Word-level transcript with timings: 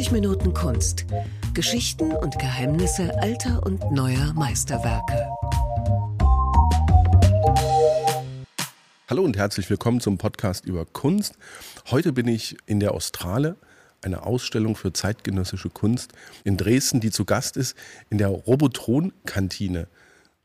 90 0.00 0.12
Minuten 0.12 0.54
Kunst. 0.54 1.04
Geschichten 1.52 2.12
und 2.12 2.38
Geheimnisse 2.38 3.20
alter 3.20 3.62
und 3.66 3.92
neuer 3.92 4.32
Meisterwerke. 4.32 5.28
Hallo 9.10 9.22
und 9.22 9.36
herzlich 9.36 9.68
willkommen 9.68 10.00
zum 10.00 10.16
Podcast 10.16 10.64
über 10.64 10.86
Kunst. 10.86 11.34
Heute 11.90 12.14
bin 12.14 12.28
ich 12.28 12.56
in 12.64 12.80
der 12.80 12.94
Australe, 12.94 13.56
eine 14.00 14.22
Ausstellung 14.22 14.74
für 14.74 14.94
zeitgenössische 14.94 15.68
Kunst 15.68 16.14
in 16.44 16.56
Dresden, 16.56 17.00
die 17.00 17.10
zu 17.10 17.26
Gast 17.26 17.58
ist 17.58 17.76
in 18.08 18.16
der 18.16 18.28
Robotron-Kantine. 18.28 19.86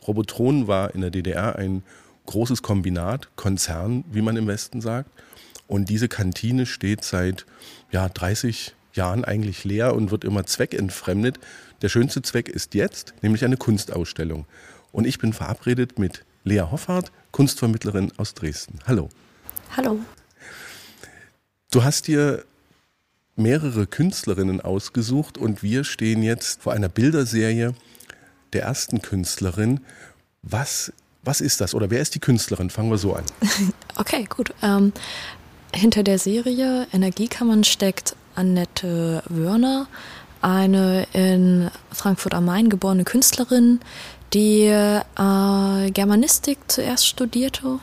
Robotron 0.06 0.68
war 0.68 0.94
in 0.94 1.00
der 1.00 1.12
DDR 1.12 1.56
ein 1.56 1.84
großes 2.26 2.62
Kombinat, 2.62 3.34
Konzern, 3.38 4.04
wie 4.12 4.22
man 4.22 4.36
im 4.36 4.48
Westen 4.48 4.82
sagt. 4.82 5.10
Und 5.66 5.88
diese 5.88 6.10
Kantine 6.10 6.66
steht 6.66 7.06
seit 7.06 7.46
ja, 7.90 8.10
30 8.10 8.76
Jahren 8.96 9.26
eigentlich 9.26 9.64
leer 9.64 9.96
und 9.96 10.12
wird 10.12 10.24
immer 10.24 10.46
zweckentfremdet. 10.46 11.40
Der 11.82 11.90
schönste 11.90 12.22
Zweck 12.22 12.50
ist 12.50 12.74
jetzt, 12.74 13.14
nämlich 13.22 13.44
eine 13.46 13.58
Kunstausstellung. 13.58 14.46
Und 14.92 15.06
ich 15.06 15.20
bin 15.20 15.34
verabredet 15.34 16.00
mit 16.00 16.24
Lea 16.44 16.62
Hoffart, 16.72 17.12
Kunstvermittlerin 17.32 18.12
aus 18.18 18.34
Dresden. 18.34 18.80
Hallo. 18.88 19.10
Hallo. 19.76 20.00
Du 21.72 21.84
hast 21.84 22.08
dir 22.08 22.46
mehrere 23.36 23.88
Künstlerinnen 23.88 24.62
ausgesucht 24.62 25.38
und 25.38 25.62
wir 25.62 25.84
stehen 25.84 26.24
jetzt 26.24 26.62
vor 26.62 26.74
einer 26.74 26.88
Bilderserie 26.88 27.74
der 28.54 28.64
ersten 28.64 29.02
Künstlerin. 29.02 29.82
Was, 30.42 30.94
was 31.24 31.42
ist 31.42 31.60
das 31.60 31.74
oder 31.74 31.90
wer 31.90 32.00
ist 32.00 32.16
die 32.16 32.20
Künstlerin? 32.20 32.70
Fangen 32.70 32.90
wir 32.90 32.98
so 32.98 33.14
an. 33.14 33.26
Okay, 33.98 34.26
gut. 34.26 34.54
Ähm, 34.62 34.92
hinter 35.74 36.04
der 36.04 36.20
Serie 36.20 36.86
Energiekammern 36.92 37.64
steckt 37.64 38.18
Annette 38.36 39.24
Wörner, 39.30 39.88
eine 40.42 41.08
in 41.14 41.72
Frankfurt 41.92 42.34
am 42.34 42.46
Main 42.46 42.70
geborene 42.70 43.04
Künstlerin, 43.04 43.80
die 44.34 44.66
äh, 44.66 45.92
Germanistik 45.92 46.60
zuerst 46.68 47.08
studierte 47.08 47.80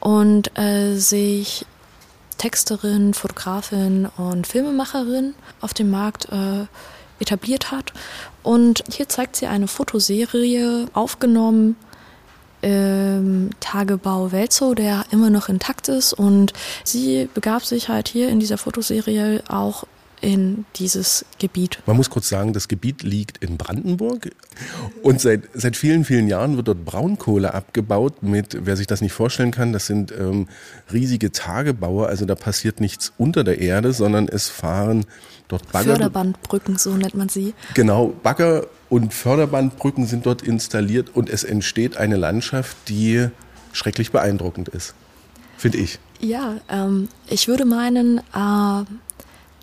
und 0.00 0.56
äh, 0.58 0.96
sich 0.96 1.64
Texterin, 2.38 3.14
Fotografin 3.14 4.06
und 4.16 4.46
Filmemacherin 4.46 5.34
auf 5.60 5.72
dem 5.74 5.90
Markt 5.90 6.28
äh, 6.30 6.66
etabliert 7.18 7.70
hat. 7.70 7.92
Und 8.42 8.84
hier 8.92 9.08
zeigt 9.08 9.36
sie 9.36 9.46
eine 9.46 9.68
Fotoserie 9.68 10.86
aufgenommen 10.92 11.76
ähm, 12.62 13.50
Tagebau 13.60 14.32
Welzow, 14.32 14.74
der 14.74 15.04
immer 15.10 15.30
noch 15.30 15.48
intakt 15.48 15.88
ist. 15.88 16.12
Und 16.12 16.52
sie 16.84 17.28
begab 17.32 17.64
sich 17.64 17.88
halt 17.88 18.08
hier 18.08 18.28
in 18.28 18.40
dieser 18.40 18.58
Fotoserie 18.58 19.42
auch 19.48 19.84
in 20.20 20.64
dieses 20.76 21.24
Gebiet. 21.38 21.78
Man 21.86 21.96
muss 21.96 22.10
kurz 22.10 22.28
sagen, 22.28 22.52
das 22.52 22.68
Gebiet 22.68 23.02
liegt 23.02 23.38
in 23.44 23.56
Brandenburg 23.56 24.30
und 25.02 25.20
seit, 25.20 25.42
seit 25.52 25.76
vielen, 25.76 26.04
vielen 26.04 26.26
Jahren 26.26 26.56
wird 26.56 26.68
dort 26.68 26.84
Braunkohle 26.84 27.52
abgebaut 27.52 28.22
mit, 28.22 28.56
wer 28.62 28.76
sich 28.76 28.86
das 28.86 29.02
nicht 29.02 29.12
vorstellen 29.12 29.50
kann, 29.50 29.72
das 29.72 29.86
sind 29.86 30.12
ähm, 30.12 30.48
riesige 30.92 31.32
Tagebaue, 31.32 32.06
also 32.06 32.24
da 32.24 32.34
passiert 32.34 32.80
nichts 32.80 33.12
unter 33.18 33.44
der 33.44 33.58
Erde, 33.58 33.92
sondern 33.92 34.28
es 34.28 34.48
fahren 34.48 35.04
dort 35.48 35.70
Bagger. 35.72 35.92
Förderbandbrücken, 35.92 36.78
so 36.78 36.90
nennt 36.94 37.14
man 37.14 37.28
sie. 37.28 37.54
Genau, 37.74 38.14
Bagger 38.22 38.66
und 38.88 39.14
Förderbandbrücken 39.14 40.06
sind 40.06 40.26
dort 40.26 40.42
installiert 40.42 41.10
und 41.14 41.28
es 41.30 41.44
entsteht 41.44 41.96
eine 41.96 42.16
Landschaft, 42.16 42.76
die 42.88 43.28
schrecklich 43.72 44.12
beeindruckend 44.12 44.68
ist, 44.68 44.94
finde 45.56 45.78
ich. 45.78 45.98
Ja, 46.20 46.56
ähm, 46.68 47.08
ich 47.28 47.48
würde 47.48 47.64
meinen, 47.64 48.18
äh, 48.18 48.84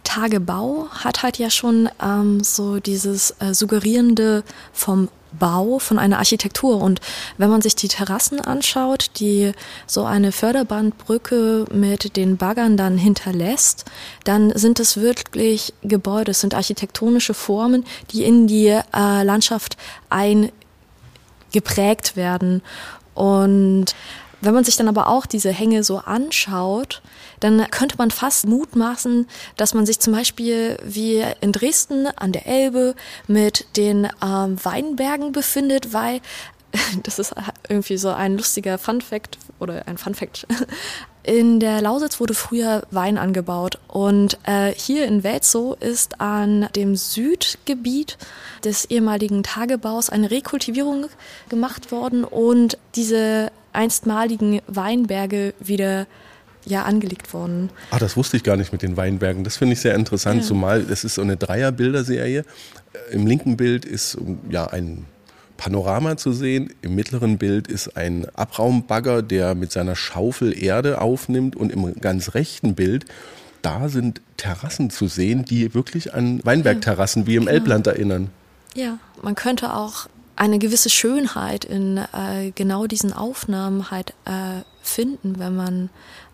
Tagebau 0.03 0.87
hat 0.91 1.23
halt 1.23 1.39
ja 1.39 1.49
schon 1.49 1.89
ähm, 2.01 2.43
so 2.43 2.79
dieses 2.79 3.35
äh, 3.39 3.53
Suggerierende 3.53 4.43
vom 4.71 5.09
Bau 5.39 5.79
von 5.79 5.99
einer 5.99 6.19
Architektur. 6.19 6.81
Und 6.81 7.01
wenn 7.37 7.49
man 7.49 7.61
sich 7.61 7.75
die 7.75 7.87
Terrassen 7.87 8.39
anschaut, 8.39 9.11
die 9.19 9.51
so 9.87 10.03
eine 10.03 10.31
Förderbandbrücke 10.31 11.65
mit 11.71 12.15
den 12.15 12.37
Baggern 12.37 12.77
dann 12.77 12.97
hinterlässt, 12.97 13.85
dann 14.23 14.55
sind 14.57 14.79
es 14.79 14.97
wirklich 14.97 15.73
Gebäude, 15.83 16.31
es 16.31 16.41
sind 16.41 16.55
architektonische 16.55 17.33
Formen, 17.33 17.85
die 18.11 18.23
in 18.23 18.47
die 18.47 18.67
äh, 18.67 19.23
Landschaft 19.23 19.77
eingeprägt 20.09 22.15
werden. 22.15 22.61
Und 23.13 23.93
wenn 24.43 24.53
man 24.53 24.63
sich 24.63 24.75
dann 24.75 24.87
aber 24.87 25.07
auch 25.07 25.25
diese 25.25 25.51
Hänge 25.51 25.83
so 25.83 25.99
anschaut, 25.99 27.01
dann 27.39 27.65
könnte 27.71 27.97
man 27.97 28.11
fast 28.11 28.47
mutmaßen, 28.47 29.27
dass 29.57 29.73
man 29.73 29.85
sich 29.85 29.99
zum 29.99 30.13
Beispiel 30.13 30.77
wie 30.83 31.23
in 31.41 31.51
Dresden 31.51 32.07
an 32.07 32.31
der 32.31 32.47
Elbe 32.47 32.95
mit 33.27 33.65
den 33.77 34.07
ähm, 34.23 34.57
Weinbergen 34.63 35.31
befindet, 35.31 35.93
weil 35.93 36.21
das 37.03 37.19
ist 37.19 37.33
irgendwie 37.69 37.97
so 37.97 38.09
ein 38.09 38.37
lustiger 38.37 38.77
Fun 38.77 39.01
Fact 39.01 39.37
oder 39.59 39.87
ein 39.87 39.97
Fun 39.97 40.15
Fact. 40.15 40.47
In 41.25 41.61
der 41.61 41.81
Lausitz 41.81 42.19
wurde 42.19 42.33
früher 42.33 42.83
Wein 42.91 43.17
angebaut 43.17 43.79
und 43.87 44.37
äh, 44.43 44.73
hier 44.73 45.05
in 45.05 45.23
Welzow 45.23 45.77
ist 45.79 46.19
an 46.19 46.67
dem 46.75 46.97
Südgebiet 46.97 48.17
des 48.65 48.83
ehemaligen 48.85 49.41
Tagebaus 49.41 50.09
eine 50.09 50.31
Rekultivierung 50.31 51.05
gemacht 51.47 51.93
worden 51.93 52.25
und 52.25 52.77
diese 52.95 53.53
einstmaligen 53.73 54.61
Weinberge 54.67 55.53
wieder 55.59 56.07
ja 56.65 56.83
angelegt 56.83 57.33
worden. 57.33 57.69
Ah, 57.91 57.99
das 57.99 58.15
wusste 58.15 58.37
ich 58.37 58.43
gar 58.43 58.55
nicht 58.55 58.71
mit 58.71 58.81
den 58.81 58.95
Weinbergen. 58.97 59.43
Das 59.43 59.57
finde 59.57 59.73
ich 59.73 59.81
sehr 59.81 59.95
interessant, 59.95 60.41
ja. 60.41 60.47
zumal 60.47 60.81
es 60.81 61.03
ist 61.03 61.15
so 61.15 61.21
eine 61.21 61.37
Dreierbilderserie. 61.37 62.39
Äh, 62.39 63.13
Im 63.13 63.27
linken 63.27 63.57
Bild 63.57 63.85
ist 63.85 64.17
ja 64.49 64.67
ein 64.67 65.05
Panorama 65.57 66.17
zu 66.17 66.31
sehen. 66.31 66.73
Im 66.81 66.95
mittleren 66.95 67.37
Bild 67.37 67.67
ist 67.67 67.95
ein 67.95 68.27
Abraumbagger, 68.35 69.21
der 69.21 69.55
mit 69.55 69.71
seiner 69.71 69.95
Schaufel 69.95 70.61
Erde 70.61 71.01
aufnimmt. 71.01 71.55
Und 71.55 71.71
im 71.71 71.99
ganz 71.99 72.33
rechten 72.33 72.75
Bild, 72.75 73.05
da 73.61 73.89
sind 73.89 74.21
Terrassen 74.37 74.89
zu 74.89 75.07
sehen, 75.07 75.45
die 75.45 75.73
wirklich 75.73 76.13
an 76.13 76.41
Weinbergterrassen 76.43 77.27
wie 77.27 77.35
im 77.35 77.45
genau. 77.45 77.51
Elbland 77.51 77.87
erinnern. 77.87 78.29
Ja, 78.75 78.97
man 79.21 79.35
könnte 79.35 79.73
auch 79.73 80.07
eine 80.35 80.59
gewisse 80.59 80.89
Schönheit 80.89 81.65
in 81.65 81.97
äh, 81.97 82.51
genau 82.55 82.87
diesen 82.87 83.13
Aufnahmen 83.13 83.91
halt 83.91 84.11
äh, 84.25 84.61
finden, 84.81 85.39
wenn 85.39 85.55
man 85.55 85.89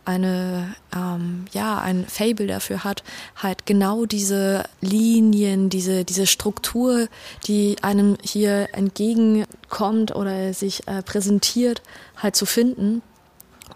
eine, 0.05 0.73
ähm, 0.95 1.45
ja, 1.51 1.79
ein 1.79 2.05
Fable 2.07 2.47
dafür 2.47 2.83
hat, 2.83 3.03
halt 3.35 3.67
genau 3.67 4.05
diese 4.05 4.63
Linien, 4.81 5.69
diese, 5.69 6.03
diese 6.03 6.25
Struktur, 6.25 7.07
die 7.45 7.75
einem 7.83 8.17
hier 8.23 8.69
entgegenkommt 8.73 10.15
oder 10.15 10.53
sich 10.53 10.87
äh, 10.87 11.03
präsentiert, 11.03 11.83
halt 12.17 12.35
zu 12.35 12.47
finden. 12.47 13.03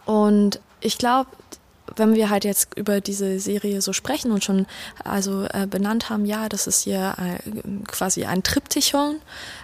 Und 0.05 0.59
ich 0.79 0.97
glaube, 0.97 1.29
wenn 1.95 2.15
wir 2.15 2.29
halt 2.29 2.45
jetzt 2.45 2.75
über 2.75 3.01
diese 3.01 3.39
Serie 3.39 3.81
so 3.81 3.93
sprechen 3.93 4.31
und 4.31 4.43
schon 4.43 4.65
also 5.03 5.45
äh, 5.51 5.67
benannt 5.67 6.09
haben, 6.09 6.25
ja, 6.25 6.49
das 6.49 6.67
ist 6.67 6.83
hier 6.83 7.15
äh, 7.17 7.51
quasi 7.87 8.25
ein 8.25 8.43
Triptychon 8.43 9.17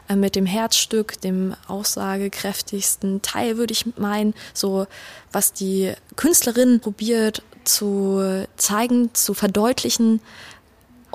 äh, 0.10 0.16
mit 0.16 0.36
dem 0.36 0.46
Herzstück, 0.46 1.20
dem 1.22 1.56
aussagekräftigsten 1.68 3.22
Teil, 3.22 3.58
würde 3.58 3.74
ich 3.74 3.98
meinen, 3.98 4.34
so 4.54 4.88
was 5.32 5.54
die 5.54 5.94
Künstlerin 6.16 6.80
probiert 6.80 7.42
zu 7.64 8.46
zeigen, 8.58 9.14
zu 9.14 9.34
verdeutlichen. 9.34 10.22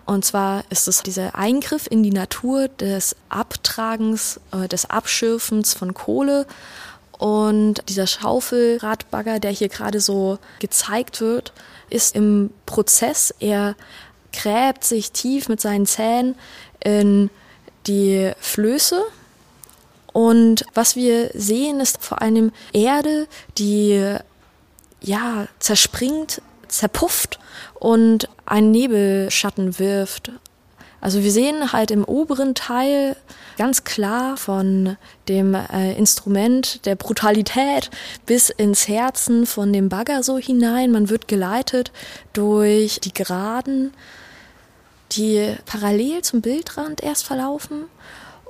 Und 0.07 0.25
zwar 0.25 0.65
ist 0.71 0.87
es 0.87 1.03
dieser 1.03 1.35
Eingriff 1.35 1.87
in 1.89 2.03
die 2.03 2.11
Natur 2.11 2.69
des 2.69 3.17
Abtragens, 3.29 4.41
äh, 4.53 4.69
des 4.69 4.91
Abschürfens 4.91 5.75
von 5.75 5.95
Kohle 5.95 6.47
und 7.25 7.77
dieser 7.89 8.07
Schaufelradbagger, 8.07 9.41
der 9.41 9.51
hier 9.51 9.71
gerade 9.71 9.99
so 9.99 10.39
gezeigt 10.59 11.23
wird, 11.23 11.55
ist 11.89 12.15
im 12.15 12.51
Prozess. 12.67 13.35
Er 13.41 13.77
gräbt 14.35 14.85
sich 14.85 15.11
tief 15.13 15.49
mit 15.49 15.59
seinen 15.59 15.87
Zähnen 15.87 16.35
in 16.81 17.31
die 17.87 18.31
Flöße. 18.41 19.03
Und 20.13 20.67
was 20.75 20.97
wir 20.97 21.31
sehen, 21.33 21.81
ist 21.81 22.05
vor 22.05 22.21
allem 22.21 22.53
Erde, 22.75 23.27
die 23.57 24.17
ja 25.01 25.49
zerspringt, 25.61 26.43
zerpufft 26.69 27.39
und 27.81 28.29
einen 28.45 28.71
Nebelschatten 28.71 29.79
wirft 29.79 30.31
also 31.05 31.23
wir 31.23 31.33
sehen 31.33 31.75
halt 31.75 31.91
im 31.91 32.03
oberen 32.03 32.55
Teil 32.55 33.15
ganz 33.59 33.85
klar 33.85 34.39
von 34.39 34.97
dem 35.29 35.55
äh, 35.55 35.93
Instrument 35.99 36.87
der 36.87 36.95
Brutalität 36.95 37.91
bis 38.25 38.49
ins 38.49 38.89
Herzen 38.89 39.45
von 39.45 39.71
dem 39.71 39.91
Bagger 39.91 40.23
so 40.23 40.39
hinein. 40.39 40.93
Man 40.93 41.11
wird 41.11 41.29
geleitet 41.29 41.93
durch 42.33 43.01
die 43.01 43.13
Geraden, 43.13 43.93
die 45.13 45.55
parallel 45.67 46.23
zum 46.23 46.41
Bildrand 46.41 47.03
erst 47.03 47.27
verlaufen 47.27 47.85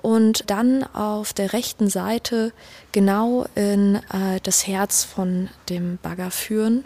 und 0.00 0.48
dann 0.48 0.84
auf 0.94 1.32
der 1.32 1.54
rechten 1.54 1.90
Seite 1.90 2.52
genau 2.92 3.46
in 3.56 3.96
äh, 3.96 4.38
das 4.44 4.68
Herz 4.68 5.02
von 5.02 5.48
dem 5.68 5.98
Bagger 6.00 6.30
führen. 6.30 6.84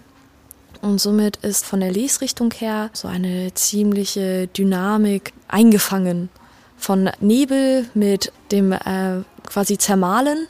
Und 0.80 1.00
somit 1.00 1.36
ist 1.38 1.64
von 1.64 1.80
der 1.80 1.90
Lesrichtung 1.90 2.52
her 2.52 2.90
so 2.92 3.08
eine 3.08 3.52
ziemliche 3.54 4.46
Dynamik 4.46 5.32
eingefangen. 5.48 6.28
Von 6.76 7.10
Nebel 7.20 7.86
mit 7.94 8.32
dem 8.52 8.72
äh, 8.72 9.22
quasi 9.46 9.78
Zermahlen 9.78 10.46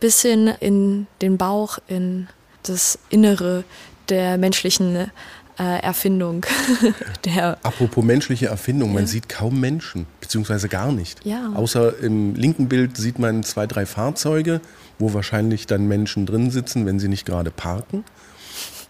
bis 0.00 0.20
hin 0.20 0.52
in 0.60 1.06
den 1.22 1.38
Bauch, 1.38 1.78
in 1.88 2.28
das 2.62 2.98
Innere 3.08 3.64
der 4.10 4.36
menschlichen 4.36 5.10
äh, 5.58 5.80
Erfindung. 5.80 6.44
der 7.24 7.58
Apropos 7.62 8.04
menschliche 8.04 8.46
Erfindung, 8.46 8.92
man 8.92 9.04
ja. 9.04 9.08
sieht 9.08 9.28
kaum 9.28 9.60
Menschen, 9.60 10.06
beziehungsweise 10.20 10.68
gar 10.68 10.92
nicht. 10.92 11.24
Ja. 11.24 11.52
Außer 11.54 11.98
im 12.00 12.34
linken 12.34 12.68
Bild 12.68 12.96
sieht 12.96 13.18
man 13.18 13.44
zwei, 13.44 13.66
drei 13.66 13.86
Fahrzeuge, 13.86 14.60
wo 14.98 15.14
wahrscheinlich 15.14 15.66
dann 15.66 15.86
Menschen 15.86 16.26
drin 16.26 16.50
sitzen, 16.50 16.86
wenn 16.86 16.98
sie 16.98 17.08
nicht 17.08 17.24
gerade 17.24 17.50
parken. 17.50 18.04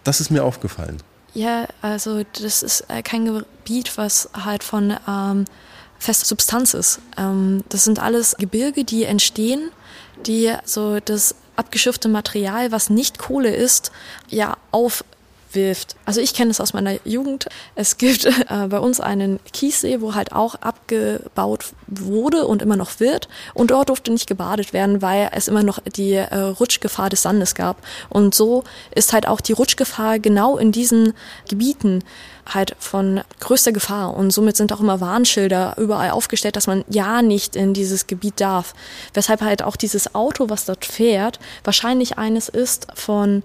Das 0.05 0.21
ist 0.21 0.29
mir 0.31 0.45
aufgefallen. 0.45 0.97
Ja, 1.33 1.67
also 1.81 2.23
das 2.41 2.63
ist 2.63 2.85
äh, 2.87 3.01
kein 3.01 3.25
Gebiet, 3.25 3.97
was 3.97 4.29
halt 4.33 4.63
von 4.63 4.95
ähm, 5.05 5.43
fester 5.99 6.25
Substanz 6.25 6.73
ist. 6.73 6.99
Ähm, 7.17 7.65
das 7.67 7.83
sind 7.83 7.99
alles 7.99 8.37
Gebirge, 8.37 8.85
die 8.85 9.03
entstehen, 9.03 9.71
die 10.25 10.53
so 10.63 11.01
das 11.01 11.35
abgeschiffte 11.57 12.07
Material, 12.07 12.71
was 12.71 12.89
nicht 12.89 13.19
Kohle 13.19 13.53
ist, 13.53 13.91
ja 14.29 14.55
auf 14.71 15.03
wirft. 15.55 15.95
Also 16.05 16.21
ich 16.21 16.33
kenne 16.33 16.51
es 16.51 16.61
aus 16.61 16.73
meiner 16.73 16.97
Jugend. 17.05 17.47
Es 17.75 17.97
gibt 17.97 18.25
äh, 18.25 18.67
bei 18.69 18.79
uns 18.79 18.99
einen 18.99 19.39
Kiessee, 19.53 20.01
wo 20.01 20.15
halt 20.15 20.31
auch 20.33 20.55
abgebaut 20.55 21.65
wurde 21.87 22.45
und 22.45 22.61
immer 22.61 22.75
noch 22.75 22.99
wird. 22.99 23.27
Und 23.53 23.71
dort 23.71 23.89
durfte 23.89 24.11
nicht 24.11 24.27
gebadet 24.27 24.73
werden, 24.73 25.01
weil 25.01 25.29
es 25.31 25.47
immer 25.47 25.63
noch 25.63 25.79
die 25.79 26.13
äh, 26.13 26.35
Rutschgefahr 26.35 27.09
des 27.09 27.21
Sandes 27.21 27.55
gab. 27.55 27.77
Und 28.09 28.35
so 28.35 28.63
ist 28.93 29.13
halt 29.13 29.27
auch 29.27 29.41
die 29.41 29.53
Rutschgefahr 29.53 30.19
genau 30.19 30.57
in 30.57 30.71
diesen 30.71 31.13
Gebieten 31.49 32.03
halt 32.47 32.75
von 32.79 33.21
größter 33.39 33.71
Gefahr 33.71 34.15
und 34.15 34.31
somit 34.31 34.55
sind 34.55 34.71
auch 34.71 34.79
immer 34.79 35.01
Warnschilder 35.01 35.75
überall 35.77 36.11
aufgestellt, 36.11 36.55
dass 36.55 36.67
man 36.67 36.85
ja 36.89 37.21
nicht 37.21 37.55
in 37.55 37.73
dieses 37.73 38.07
Gebiet 38.07 38.39
darf. 38.39 38.73
Weshalb 39.13 39.41
halt 39.41 39.63
auch 39.63 39.75
dieses 39.75 40.13
Auto, 40.13 40.49
was 40.49 40.65
dort 40.65 40.85
fährt, 40.85 41.39
wahrscheinlich 41.63 42.17
eines 42.17 42.49
ist 42.49 42.87
von 42.93 43.43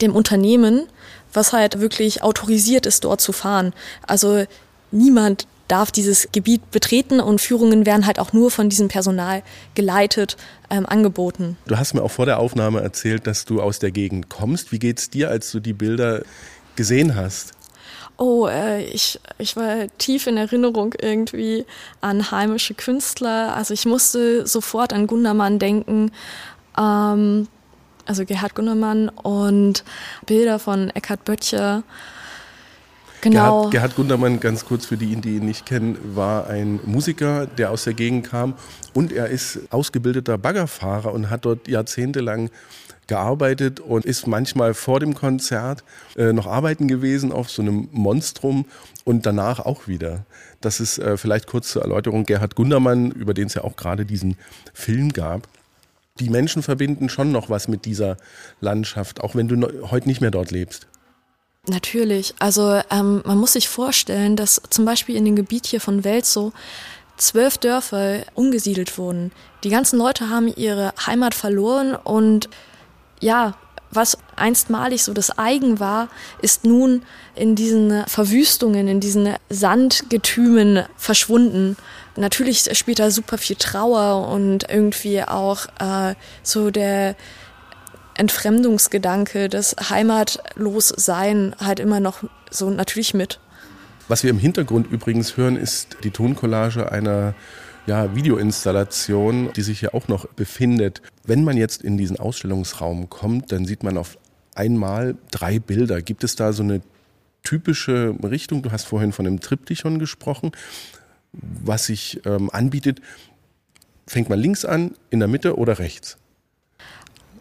dem 0.00 0.14
Unternehmen, 0.14 0.86
was 1.32 1.52
halt 1.52 1.80
wirklich 1.80 2.22
autorisiert 2.22 2.86
ist, 2.86 3.04
dort 3.04 3.20
zu 3.20 3.32
fahren. 3.32 3.72
Also 4.06 4.44
niemand 4.90 5.46
darf 5.68 5.90
dieses 5.90 6.28
Gebiet 6.32 6.70
betreten 6.70 7.20
und 7.20 7.40
Führungen 7.40 7.86
werden 7.86 8.06
halt 8.06 8.18
auch 8.18 8.32
nur 8.32 8.50
von 8.50 8.68
diesem 8.68 8.88
Personal 8.88 9.42
geleitet, 9.74 10.36
ähm, 10.68 10.84
angeboten. 10.84 11.56
Du 11.66 11.78
hast 11.78 11.94
mir 11.94 12.02
auch 12.02 12.10
vor 12.10 12.26
der 12.26 12.38
Aufnahme 12.38 12.82
erzählt, 12.82 13.26
dass 13.26 13.46
du 13.46 13.62
aus 13.62 13.78
der 13.78 13.90
Gegend 13.90 14.28
kommst. 14.28 14.72
Wie 14.72 14.78
geht's 14.78 15.08
dir, 15.08 15.30
als 15.30 15.50
du 15.50 15.60
die 15.60 15.72
Bilder 15.72 16.22
gesehen 16.76 17.14
hast? 17.16 17.52
Oh, 18.18 18.46
äh, 18.46 18.84
ich, 18.84 19.18
ich 19.38 19.56
war 19.56 19.86
tief 19.98 20.26
in 20.26 20.36
Erinnerung 20.36 20.94
irgendwie 21.00 21.64
an 22.02 22.30
heimische 22.30 22.74
Künstler. 22.74 23.56
Also 23.56 23.72
ich 23.72 23.86
musste 23.86 24.46
sofort 24.46 24.92
an 24.92 25.06
Gundermann 25.06 25.58
denken. 25.58 26.12
Ähm, 26.78 27.48
also 28.06 28.24
Gerhard 28.24 28.54
Gundermann 28.54 29.08
und 29.08 29.84
Bilder 30.26 30.58
von 30.58 30.90
Eckhard 30.90 31.24
Böttcher. 31.24 31.82
Genau. 33.20 33.60
Gerhard, 33.60 33.70
Gerhard 33.70 33.96
Gundermann, 33.96 34.40
ganz 34.40 34.64
kurz 34.64 34.86
für 34.86 34.96
die, 34.96 35.14
die 35.16 35.36
ihn 35.36 35.46
nicht 35.46 35.64
kennen, 35.64 35.96
war 36.16 36.48
ein 36.48 36.80
Musiker, 36.84 37.46
der 37.46 37.70
aus 37.70 37.84
der 37.84 37.94
Gegend 37.94 38.28
kam 38.28 38.54
und 38.94 39.12
er 39.12 39.28
ist 39.28 39.60
ausgebildeter 39.70 40.38
Baggerfahrer 40.38 41.12
und 41.12 41.30
hat 41.30 41.44
dort 41.44 41.68
jahrzehntelang 41.68 42.50
gearbeitet 43.06 43.78
und 43.78 44.04
ist 44.04 44.26
manchmal 44.26 44.74
vor 44.74 44.98
dem 44.98 45.14
Konzert 45.14 45.84
äh, 46.16 46.32
noch 46.32 46.46
arbeiten 46.46 46.88
gewesen 46.88 47.30
auf 47.30 47.50
so 47.50 47.62
einem 47.62 47.88
Monstrum 47.92 48.64
und 49.04 49.26
danach 49.26 49.60
auch 49.60 49.86
wieder. 49.86 50.24
Das 50.60 50.80
ist 50.80 50.98
äh, 50.98 51.16
vielleicht 51.16 51.46
kurz 51.46 51.72
zur 51.72 51.82
Erläuterung 51.82 52.24
Gerhard 52.24 52.54
Gundermann, 52.56 53.10
über 53.12 53.34
den 53.34 53.46
es 53.46 53.54
ja 53.54 53.64
auch 53.64 53.76
gerade 53.76 54.04
diesen 54.04 54.36
Film 54.72 55.12
gab 55.12 55.48
die 56.20 56.30
Menschen 56.30 56.62
verbinden 56.62 57.08
schon 57.08 57.32
noch 57.32 57.48
was 57.50 57.68
mit 57.68 57.84
dieser 57.84 58.16
Landschaft, 58.60 59.20
auch 59.20 59.34
wenn 59.34 59.48
du 59.48 59.90
heute 59.90 60.08
nicht 60.08 60.20
mehr 60.20 60.30
dort 60.30 60.50
lebst. 60.50 60.86
Natürlich. 61.68 62.34
Also 62.38 62.80
ähm, 62.90 63.22
man 63.24 63.38
muss 63.38 63.52
sich 63.52 63.68
vorstellen, 63.68 64.36
dass 64.36 64.60
zum 64.68 64.84
Beispiel 64.84 65.16
in 65.16 65.24
dem 65.24 65.36
Gebiet 65.36 65.66
hier 65.66 65.80
von 65.80 66.04
Welzow 66.04 66.52
zwölf 67.16 67.58
Dörfer 67.58 68.24
umgesiedelt 68.34 68.98
wurden. 68.98 69.30
Die 69.62 69.70
ganzen 69.70 69.98
Leute 69.98 70.28
haben 70.28 70.48
ihre 70.48 70.92
Heimat 71.06 71.34
verloren 71.34 71.94
und 71.94 72.48
ja, 73.20 73.54
was 73.92 74.18
einstmalig 74.36 75.04
so 75.04 75.12
das 75.12 75.38
Eigen 75.38 75.78
war, 75.78 76.08
ist 76.40 76.64
nun 76.64 77.02
in 77.34 77.54
diesen 77.54 78.04
Verwüstungen, 78.06 78.88
in 78.88 79.00
diesen 79.00 79.34
Sandgetümen 79.48 80.84
verschwunden 80.96 81.76
natürlich 82.16 82.68
spielt 82.76 82.98
da 82.98 83.10
super 83.10 83.38
viel 83.38 83.56
Trauer 83.56 84.28
und 84.28 84.68
irgendwie 84.68 85.22
auch 85.22 85.66
äh, 85.78 86.14
so 86.42 86.70
der 86.70 87.16
Entfremdungsgedanke, 88.14 89.48
das 89.48 89.74
Heimatlossein 89.88 91.56
halt 91.58 91.80
immer 91.80 92.00
noch 92.00 92.22
so 92.50 92.68
natürlich 92.70 93.14
mit. 93.14 93.40
Was 94.08 94.22
wir 94.22 94.30
im 94.30 94.38
Hintergrund 94.38 94.90
übrigens 94.90 95.36
hören, 95.36 95.56
ist 95.56 95.96
die 96.04 96.10
Toncollage 96.10 96.92
einer 96.92 97.34
ja, 97.86 98.14
Videoinstallation, 98.14 99.52
die 99.54 99.62
sich 99.62 99.80
hier 99.80 99.94
auch 99.94 100.08
noch 100.08 100.26
befindet. 100.26 101.02
Wenn 101.24 101.44
man 101.44 101.56
jetzt 101.56 101.82
in 101.82 101.96
diesen 101.96 102.18
Ausstellungsraum 102.18 103.10
kommt, 103.10 103.52
dann 103.52 103.64
sieht 103.64 103.82
man 103.82 103.98
auf 103.98 104.18
einmal 104.54 105.16
drei 105.30 105.58
Bilder. 105.58 106.02
Gibt 106.02 106.24
es 106.24 106.36
da 106.36 106.52
so 106.52 106.62
eine 106.62 106.80
typische 107.42 108.14
Richtung? 108.22 108.62
Du 108.62 108.70
hast 108.70 108.84
vorhin 108.84 109.12
von 109.12 109.24
dem 109.24 109.40
Triptychon 109.40 109.98
gesprochen 109.98 110.52
was 111.32 111.86
sich 111.86 112.20
ähm, 112.24 112.50
anbietet, 112.52 113.00
fängt 114.06 114.28
man 114.28 114.38
links 114.38 114.64
an, 114.64 114.94
in 115.10 115.18
der 115.18 115.28
Mitte 115.28 115.56
oder 115.56 115.78
rechts? 115.78 116.18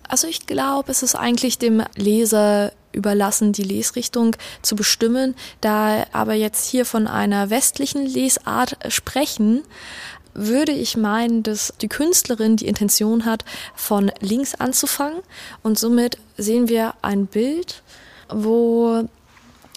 Also 0.07 0.27
ich 0.27 0.45
glaube, 0.45 0.91
es 0.91 1.03
ist 1.03 1.15
eigentlich 1.15 1.57
dem 1.57 1.83
Leser 1.95 2.73
überlassen, 2.91 3.53
die 3.53 3.63
Lesrichtung 3.63 4.35
zu 4.61 4.75
bestimmen. 4.75 5.35
Da 5.61 6.05
aber 6.11 6.33
jetzt 6.33 6.69
hier 6.69 6.85
von 6.85 7.07
einer 7.07 7.49
westlichen 7.49 8.05
Lesart 8.05 8.77
sprechen, 8.89 9.63
würde 10.33 10.71
ich 10.71 10.97
meinen, 10.97 11.43
dass 11.43 11.73
die 11.81 11.87
Künstlerin 11.87 12.57
die 12.57 12.67
Intention 12.67 13.25
hat, 13.25 13.45
von 13.75 14.11
links 14.19 14.55
anzufangen. 14.55 15.21
Und 15.63 15.77
somit 15.77 16.17
sehen 16.37 16.69
wir 16.69 16.93
ein 17.01 17.25
Bild, 17.25 17.83
wo, 18.29 19.03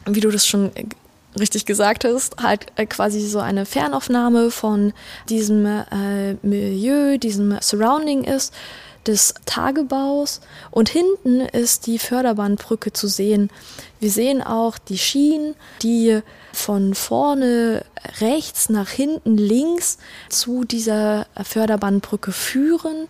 wie 0.07 0.21
du 0.21 0.31
das 0.31 0.47
schon 0.47 0.71
richtig 1.39 1.67
gesagt 1.67 2.05
hast, 2.05 2.37
halt 2.43 2.67
äh, 2.77 2.87
quasi 2.87 3.21
so 3.21 3.41
eine 3.41 3.67
Fernaufnahme 3.67 4.51
von 4.51 4.93
diesem 5.29 5.67
äh, 5.67 6.35
Milieu, 6.43 7.19
diesem 7.19 7.59
Surrounding 7.61 8.25
ist, 8.25 8.55
des 9.07 9.35
Tagebaus. 9.47 10.41
Und 10.71 10.89
hinten 10.89 11.41
ist 11.41 11.87
die 11.87 11.99
Förderbahnbrücke 11.99 12.93
zu 12.93 13.09
sehen. 13.09 13.51
Wir 14.01 14.11
sehen 14.11 14.43
auch 14.43 14.79
die 14.79 14.99
Schienen, 14.99 15.55
die 15.83 16.21
von 16.53 16.95
vorne 16.95 17.85
rechts 18.21 18.69
nach 18.69 18.89
hinten 18.89 19.37
links 19.37 19.99
zu 20.29 20.65
dieser 20.65 21.27
Förderbahnbrücke 21.43 22.33
führen. 22.33 23.09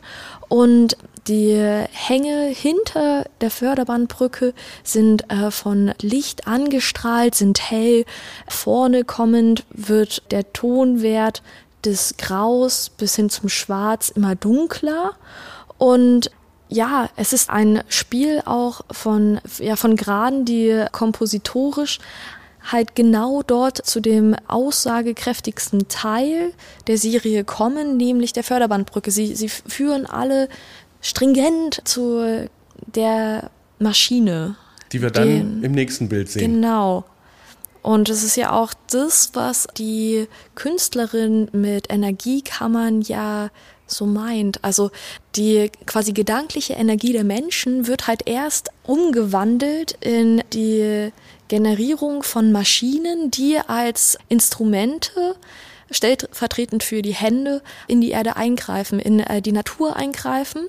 Und 0.48 0.96
die 1.26 1.56
Hänge 1.90 2.48
hinter 2.48 3.24
der 3.40 3.50
Förderbahnbrücke 3.50 4.52
sind 4.82 5.30
äh, 5.30 5.50
von 5.50 5.94
Licht 6.00 6.46
angestrahlt, 6.46 7.34
sind 7.34 7.70
hell. 7.70 8.04
Vorne 8.46 9.04
kommend 9.04 9.64
wird 9.70 10.30
der 10.30 10.52
Tonwert 10.52 11.42
des 11.84 12.16
Graus 12.18 12.90
bis 12.90 13.16
hin 13.16 13.30
zum 13.30 13.48
Schwarz 13.48 14.10
immer 14.10 14.34
dunkler. 14.34 15.12
Und 15.78 16.30
ja, 16.68 17.08
es 17.16 17.32
ist 17.32 17.50
ein 17.50 17.82
Spiel 17.88 18.42
auch 18.44 18.82
von, 18.90 19.40
ja, 19.58 19.76
von 19.76 19.96
Graden, 19.96 20.44
die 20.44 20.84
kompositorisch 20.92 21.98
halt 22.72 22.94
genau 22.94 23.42
dort 23.42 23.84
zu 23.84 24.00
dem 24.00 24.34
aussagekräftigsten 24.48 25.88
Teil 25.88 26.52
der 26.86 26.96
Serie 26.96 27.44
kommen, 27.44 27.96
nämlich 27.96 28.32
der 28.32 28.42
Förderbandbrücke. 28.42 29.10
Sie, 29.10 29.34
sie 29.34 29.48
führen 29.48 30.06
alle 30.06 30.48
stringent 31.02 31.82
zu 31.84 32.48
der 32.86 33.50
Maschine. 33.78 34.56
Die 34.92 35.02
wir 35.02 35.10
dann 35.10 35.28
den, 35.28 35.62
im 35.62 35.72
nächsten 35.72 36.08
Bild 36.08 36.30
sehen. 36.30 36.54
Genau. 36.54 37.04
Und 37.82 38.08
es 38.08 38.24
ist 38.24 38.36
ja 38.36 38.52
auch 38.52 38.72
das, 38.90 39.30
was 39.34 39.68
die 39.76 40.26
Künstlerin 40.54 41.50
mit 41.52 41.92
Energiekammern 41.92 43.02
ja 43.02 43.50
so 43.86 44.06
meint. 44.06 44.62
Also 44.62 44.90
die 45.36 45.70
quasi 45.86 46.12
gedankliche 46.12 46.74
Energie 46.74 47.12
der 47.12 47.24
Menschen 47.24 47.86
wird 47.86 48.06
halt 48.06 48.26
erst 48.26 48.70
umgewandelt 48.84 49.96
in 50.00 50.42
die 50.52 51.12
Generierung 51.48 52.22
von 52.22 52.52
Maschinen, 52.52 53.30
die 53.30 53.58
als 53.58 54.18
Instrumente 54.28 55.36
stellvertretend 55.90 56.82
für 56.82 57.02
die 57.02 57.14
Hände 57.14 57.62
in 57.86 58.00
die 58.00 58.10
Erde 58.10 58.36
eingreifen, 58.36 58.98
in 58.98 59.20
äh, 59.20 59.42
die 59.42 59.52
Natur 59.52 59.96
eingreifen 59.96 60.66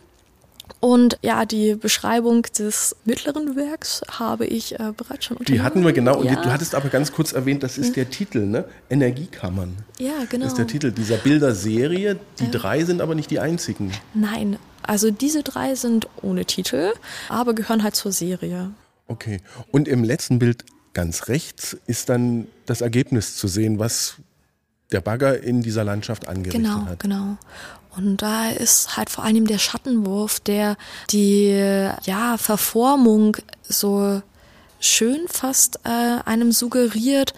Und 0.86 1.18
ja, 1.24 1.46
die 1.46 1.74
Beschreibung 1.74 2.44
des 2.44 2.96
mittleren 3.06 3.56
Werks 3.56 4.04
habe 4.08 4.46
ich 4.46 4.80
äh, 4.80 4.94
bereits 4.96 5.25
schon 5.25 5.38
Die 5.48 5.62
hatten 5.62 5.84
wir 5.84 5.94
genau. 5.94 6.20
Und 6.20 6.27
ja. 6.27 6.39
du 6.39 6.51
hattest 6.51 6.75
aber 6.75 6.89
ganz 6.89 7.12
kurz 7.12 7.34
erwähnt, 7.34 7.63
das 7.63 7.80
ist 7.80 7.89
mhm. 7.89 7.94
der 7.94 8.10
Titel, 8.12 8.46
ne? 8.46 8.65
Energiekammern. 8.92 9.77
Ja, 9.98 10.13
genau. 10.30 10.44
Das 10.44 10.54
ist 10.54 10.60
der 10.60 10.68
Titel 10.68 10.92
dieser 10.92 11.18
Bilderserie. 11.18 12.20
Die 12.39 12.44
äh. 12.44 12.51
drei 12.51 12.84
sind 12.84 13.01
aber 13.01 13.15
nicht 13.15 13.32
die 13.32 13.39
einzigen. 13.39 13.94
Nein, 14.13 14.60
also 14.84 15.10
diese 15.10 15.42
drei 15.42 15.74
sind 15.74 16.08
ohne 16.22 16.46
Titel, 16.46 16.94
aber 17.30 17.56
gehören 17.56 17.82
halt 17.82 17.96
zur 17.96 18.12
Serie. 18.12 18.70
Okay. 19.08 19.42
Und 19.72 19.88
im 19.88 20.04
letzten 20.04 20.38
Bild 20.38 20.65
ganz 20.94 21.30
rechts 21.30 21.75
ist 21.88 22.10
dann 22.10 22.46
das 22.68 22.82
Ergebnis 22.82 23.38
zu 23.38 23.48
sehen, 23.48 23.80
was 23.80 24.18
der 24.92 25.01
Bagger 25.01 25.42
in 25.42 25.63
dieser 25.63 25.84
Landschaft 25.84 26.27
angerichtet 26.27 26.63
genau, 26.63 26.86
hat. 26.86 27.00
Genau, 27.00 27.15
genau. 27.15 27.38
Und 27.98 28.18
da 28.18 28.50
ist 28.50 28.98
halt 28.98 29.10
vor 29.10 29.24
allem 29.24 29.48
der 29.48 29.58
Schattenwurf, 29.58 30.40
der 30.40 30.78
die 31.12 31.50
ja, 32.04 32.38
Verformung 32.38 33.38
so 33.64 34.22
schön 34.80 35.28
fast 35.28 35.80
äh, 35.84 36.20
einem 36.25 36.52
suggeriert, 36.52 37.34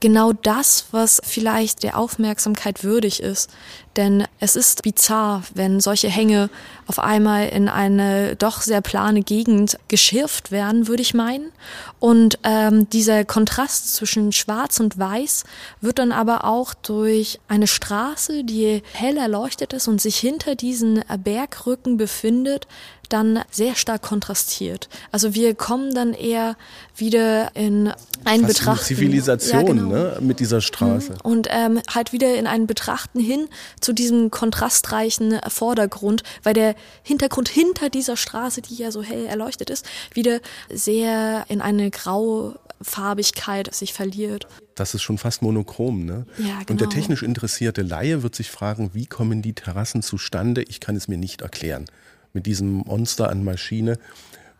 genau 0.00 0.32
das, 0.32 0.86
was 0.90 1.20
vielleicht 1.24 1.82
der 1.82 1.96
Aufmerksamkeit 1.96 2.82
würdig 2.82 3.22
ist. 3.22 3.50
Denn 3.96 4.24
es 4.38 4.56
ist 4.56 4.82
bizarr, 4.82 5.42
wenn 5.54 5.80
solche 5.80 6.08
Hänge 6.08 6.48
auf 6.86 6.98
einmal 6.98 7.48
in 7.48 7.68
eine 7.68 8.36
doch 8.36 8.62
sehr 8.62 8.80
plane 8.80 9.22
Gegend 9.22 9.78
geschirft 9.88 10.52
werden, 10.52 10.88
würde 10.88 11.02
ich 11.02 11.12
meinen. 11.12 11.52
Und 11.98 12.38
ähm, 12.44 12.88
dieser 12.90 13.24
Kontrast 13.24 13.94
zwischen 13.94 14.32
Schwarz 14.32 14.80
und 14.80 14.98
Weiß 14.98 15.44
wird 15.80 15.98
dann 15.98 16.12
aber 16.12 16.44
auch 16.44 16.72
durch 16.72 17.40
eine 17.48 17.66
Straße, 17.66 18.44
die 18.44 18.82
hell 18.92 19.16
erleuchtet 19.16 19.72
ist 19.72 19.88
und 19.88 20.00
sich 20.00 20.16
hinter 20.16 20.54
diesen 20.54 21.04
Bergrücken 21.22 21.96
befindet, 21.96 22.66
dann 23.12 23.40
sehr 23.50 23.74
stark 23.74 24.02
kontrastiert. 24.02 24.88
Also 25.12 25.34
wir 25.34 25.54
kommen 25.54 25.94
dann 25.94 26.14
eher 26.14 26.56
wieder 26.96 27.54
in 27.54 27.92
ein 28.24 28.40
Fast 28.42 28.58
Betrachten. 28.58 28.84
Zivilisation, 28.84 29.60
ja, 29.60 29.72
genau. 29.72 29.88
ne, 29.88 30.18
mit 30.20 30.40
dieser 30.40 30.60
Straße. 30.60 31.12
Mhm. 31.12 31.20
Und 31.22 31.48
ähm, 31.50 31.80
halt 31.92 32.12
wieder 32.12 32.34
in 32.34 32.46
ein 32.46 32.66
Betrachten 32.66 33.20
hin 33.20 33.48
zu 33.80 33.92
diesem 33.92 34.30
kontrastreichen 34.30 35.40
Vordergrund, 35.48 36.22
weil 36.42 36.54
der 36.54 36.74
Hintergrund 37.02 37.48
hinter 37.48 37.90
dieser 37.90 38.16
Straße, 38.16 38.62
die 38.62 38.74
ja 38.74 38.90
so 38.90 39.02
hell 39.02 39.26
erleuchtet 39.26 39.70
ist, 39.70 39.86
wieder 40.14 40.40
sehr 40.72 41.44
in 41.48 41.60
eine 41.60 41.90
Graufarbigkeit 41.90 43.74
sich 43.74 43.92
verliert. 43.92 44.46
Das 44.74 44.94
ist 44.94 45.02
schon 45.02 45.18
fast 45.18 45.42
monochrom, 45.42 46.04
ne? 46.04 46.26
Ja, 46.38 46.44
genau. 46.44 46.58
Und 46.58 46.68
der 46.68 46.76
genau. 46.86 46.90
technisch 46.90 47.22
interessierte 47.22 47.82
Laie 47.82 48.22
wird 48.22 48.34
sich 48.34 48.50
fragen, 48.50 48.90
wie 48.94 49.06
kommen 49.06 49.42
die 49.42 49.52
Terrassen 49.52 50.02
zustande? 50.02 50.62
Ich 50.62 50.80
kann 50.80 50.96
es 50.96 51.08
mir 51.08 51.18
nicht 51.18 51.42
erklären 51.42 51.86
mit 52.32 52.46
diesem 52.46 52.78
Monster 52.78 53.28
an 53.30 53.44
Maschine. 53.44 53.98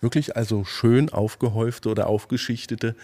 Wirklich 0.00 0.36
also 0.36 0.64
schön 0.64 1.10
aufgehäufte 1.10 1.90
oder 1.90 2.06
aufgeschichtete 2.06 2.96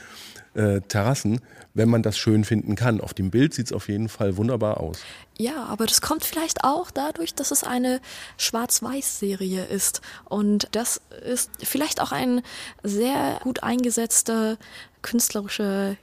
äh, 0.54 0.80
Terrassen, 0.80 1.40
wenn 1.74 1.90
man 1.90 2.02
das 2.02 2.16
schön 2.16 2.44
finden 2.44 2.74
kann. 2.74 3.02
Auf 3.02 3.12
dem 3.12 3.30
Bild 3.30 3.52
sieht 3.52 3.66
es 3.66 3.72
auf 3.72 3.88
jeden 3.88 4.08
Fall 4.08 4.38
wunderbar 4.38 4.80
aus. 4.80 5.00
Ja, 5.36 5.64
aber 5.64 5.84
das 5.84 6.00
kommt 6.00 6.24
vielleicht 6.24 6.64
auch 6.64 6.90
dadurch, 6.90 7.34
dass 7.34 7.50
es 7.50 7.62
eine 7.62 8.00
Schwarz-Weiß-Serie 8.38 9.66
ist. 9.66 10.00
Und 10.24 10.68
das 10.72 11.02
ist 11.26 11.50
vielleicht 11.62 12.00
auch 12.00 12.12
ein 12.12 12.40
sehr 12.82 13.40
gut 13.42 13.62
eingesetzter 13.62 14.56
künstlerischer 15.02 15.96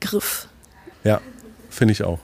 Griff. 0.00 0.48
Ja, 1.04 1.20
finde 1.68 1.92
ich 1.92 2.02
auch. 2.04 2.18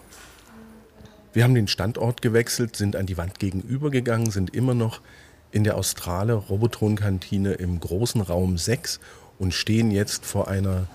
Wir 1.35 1.45
haben 1.45 1.55
den 1.55 1.69
Standort 1.69 2.23
gewechselt, 2.23 2.75
sind 2.75 2.97
an 2.97 3.05
die 3.05 3.19
Wand 3.19 3.39
gegenüber 3.39 3.91
gegangen, 3.91 4.31
sind 4.31 4.55
immer 4.55 4.75
noch 4.75 5.03
in 5.51 5.65
der 5.65 5.77
Australe 5.77 6.35
Robotron-Kantine 6.35 7.55
im 7.55 7.81
großen 7.81 8.21
Raum 8.21 8.59
6 8.59 9.01
und 9.39 9.55
stehen 9.55 9.91
jetzt 9.91 10.27
vor 10.27 10.49
einer 10.49 10.87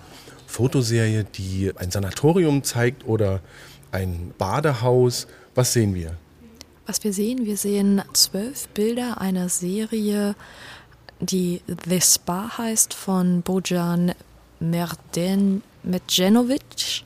Fotoserie, 0.46 1.24
die 1.24 1.72
ein 1.76 1.90
Sanatorium 1.90 2.62
zeigt 2.62 3.06
oder 3.06 3.40
ein 3.90 4.32
Badehaus. 4.38 5.26
Was 5.54 5.72
sehen 5.72 5.94
wir? 5.94 6.16
Was 6.86 7.02
wir 7.02 7.12
sehen, 7.12 7.46
wir 7.46 7.56
sehen 7.56 8.02
zwölf 8.12 8.68
Bilder 8.68 9.20
einer 9.20 9.48
Serie, 9.48 10.36
die 11.20 11.62
The 11.88 12.00
Spa 12.00 12.58
heißt, 12.58 12.92
von 12.92 13.42
Bojan 13.42 14.12
Merden 14.60 15.62
Merjenovic. 15.82 17.04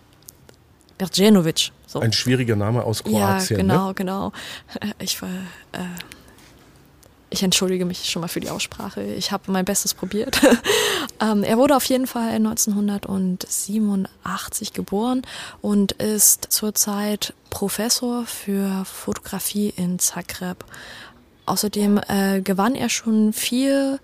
Merjenovic. 0.98 1.70
So. 1.86 2.00
Ein 2.00 2.12
schwieriger 2.12 2.56
Name 2.56 2.84
aus 2.84 3.02
Kroatien. 3.02 3.56
Ja, 3.58 3.62
genau, 3.62 3.88
ne? 3.88 3.94
genau. 3.94 4.32
Ich 4.98 5.22
war. 5.22 5.28
Äh, 5.72 5.84
ich 7.30 7.42
entschuldige 7.42 7.85
mich 7.85 8.08
schon 8.08 8.20
mal 8.20 8.28
für 8.28 8.38
die 8.40 8.50
Aussprache. 8.50 9.02
Ich 9.02 9.32
habe 9.32 9.52
mein 9.52 9.64
Bestes 9.64 9.94
probiert. 9.94 10.40
ähm, 11.20 11.42
er 11.42 11.58
wurde 11.58 11.75
auf 11.76 11.85
jeden 11.85 12.06
Fall 12.06 12.30
1987 12.30 14.73
geboren 14.73 15.23
und 15.61 15.92
ist 15.92 16.47
zurzeit 16.50 17.35
Professor 17.50 18.25
für 18.25 18.85
Fotografie 18.85 19.75
in 19.76 19.99
Zagreb. 19.99 20.64
Außerdem 21.47 22.00
äh, 22.08 22.40
gewann 22.40 22.75
er 22.75 22.88
schon 22.88 23.32
vier 23.32 24.00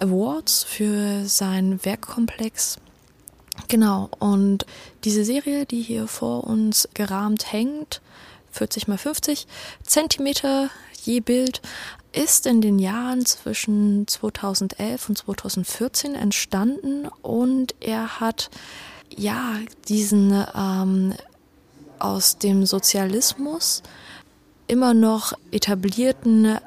Awards 0.00 0.64
für 0.64 1.26
seinen 1.26 1.84
Werkkomplex. 1.84 2.78
Genau, 3.68 4.08
und 4.18 4.64
diese 5.04 5.24
Serie, 5.24 5.66
die 5.66 5.82
hier 5.82 6.08
vor 6.08 6.44
uns 6.44 6.88
gerahmt 6.94 7.52
hängt, 7.52 8.00
40 8.52 8.88
mal 8.88 8.98
50 8.98 9.46
Zentimeter 9.82 10.70
je 11.04 11.20
Bild, 11.20 11.60
ist 12.12 12.46
in 12.46 12.60
den 12.60 12.78
Jahren 12.78 13.24
zwischen 13.24 14.06
2011 14.06 15.08
und 15.08 15.18
2014 15.18 16.14
entstanden 16.14 17.08
und 17.22 17.74
er 17.80 18.20
hat 18.20 18.50
ja 19.16 19.56
diesen 19.88 20.44
ähm, 20.54 21.14
aus 21.98 22.38
dem 22.38 22.66
Sozialismus 22.66 23.82
immer 24.66 24.94
noch 24.94 25.34
etablierten 25.50 26.58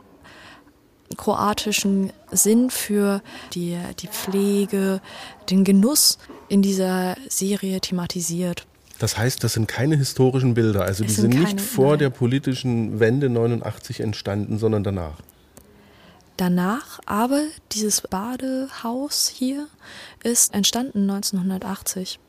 kroatischen 1.17 2.11
Sinn 2.31 2.69
für 2.69 3.21
die, 3.53 3.77
die 3.99 4.07
Pflege, 4.07 5.01
den 5.49 5.63
Genuss 5.63 6.17
in 6.49 6.61
dieser 6.61 7.15
Serie 7.29 7.81
thematisiert. 7.81 8.65
Das 8.99 9.17
heißt, 9.17 9.43
das 9.43 9.53
sind 9.53 9.67
keine 9.67 9.97
historischen 9.97 10.53
Bilder, 10.53 10.83
also 10.83 11.03
es 11.03 11.15
die 11.15 11.21
sind, 11.21 11.31
sind 11.33 11.43
keine, 11.43 11.55
nicht 11.55 11.61
vor 11.61 11.91
nein. 11.91 11.99
der 11.99 12.09
politischen 12.09 12.99
Wende 12.99 13.29
89 13.29 13.99
entstanden, 13.99 14.57
sondern 14.57 14.83
danach 14.83 15.15
danach, 16.37 16.99
aber 17.05 17.41
dieses 17.71 18.01
Badehaus 18.01 19.27
hier 19.27 19.67
ist 20.23 20.53
entstanden 20.53 21.09
1980. 21.09 22.19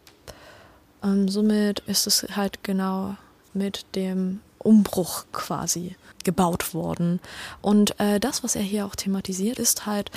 Ähm, 1.03 1.29
somit 1.29 1.81
ist 1.81 2.07
es 2.07 2.27
halt 2.35 2.65
genau 2.65 3.17
mit 3.53 3.87
dem 3.95 4.41
Umbruch 4.59 5.27
quasi 5.33 5.97
gebaut 6.25 6.75
worden. 6.75 7.21
Und 7.61 7.99
äh, 8.01 8.19
das, 8.19 8.43
was 8.43 8.57
er 8.57 8.63
hier 8.63 8.87
auch 8.87 8.97
thematisiert, 8.97 9.59
ist 9.59 9.87
halt 9.87 10.11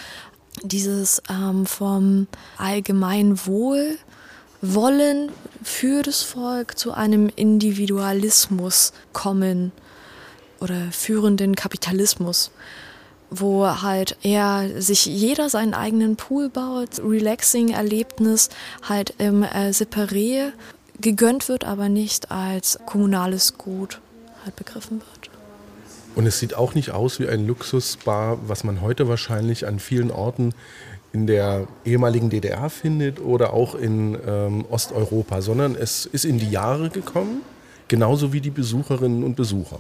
dieses 0.64 1.22
ähm, 1.30 1.66
vom 1.66 2.28
allgemeinen 2.58 3.46
Wohl 3.46 3.98
wollen 4.62 5.32
für 5.62 6.02
das 6.02 6.24
Volk 6.24 6.78
zu 6.80 6.92
einem 6.94 7.30
Individualismus 7.36 8.92
kommen 9.14 9.72
oder 10.60 10.92
führenden 10.92 11.56
Kapitalismus 11.56 12.52
wo 13.30 13.66
halt 13.82 14.18
eher 14.24 14.82
sich 14.82 15.06
jeder 15.06 15.50
seinen 15.50 15.74
eigenen 15.74 16.16
Pool 16.16 16.50
baut, 16.50 17.00
Relaxing-Erlebnis 17.00 18.50
halt 18.88 19.14
im 19.18 19.44
äh, 19.44 19.70
Separé 19.72 20.52
gegönnt 21.00 21.50
wird, 21.50 21.66
aber 21.66 21.90
nicht 21.90 22.32
als 22.32 22.80
kommunales 22.86 23.58
Gut 23.58 24.00
halt 24.44 24.56
begriffen 24.56 25.00
wird. 25.00 25.30
Und 26.16 26.26
es 26.26 26.40
sieht 26.40 26.56
auch 26.56 26.74
nicht 26.74 26.92
aus 26.92 27.20
wie 27.20 27.28
ein 27.28 27.46
Luxusbar, 27.46 28.40
was 28.48 28.64
man 28.64 28.82
heute 28.82 29.08
wahrscheinlich 29.08 29.68
an 29.68 29.80
vielen 29.80 30.10
Orten 30.10 30.54
in 31.14 31.28
der 31.28 31.68
ehemaligen 31.86 32.30
DDR 32.30 32.70
findet 32.70 33.20
oder 33.20 33.54
auch 33.54 33.76
in 33.76 34.18
ähm, 34.26 34.66
Osteuropa, 34.70 35.42
sondern 35.42 35.76
es 35.76 36.06
ist 36.06 36.26
in 36.26 36.40
die 36.40 36.50
Jahre 36.50 36.90
gekommen, 36.90 37.42
genauso 37.88 38.34
wie 38.34 38.42
die 38.42 38.50
Besucherinnen 38.50 39.24
und 39.24 39.36
Besucher. 39.36 39.78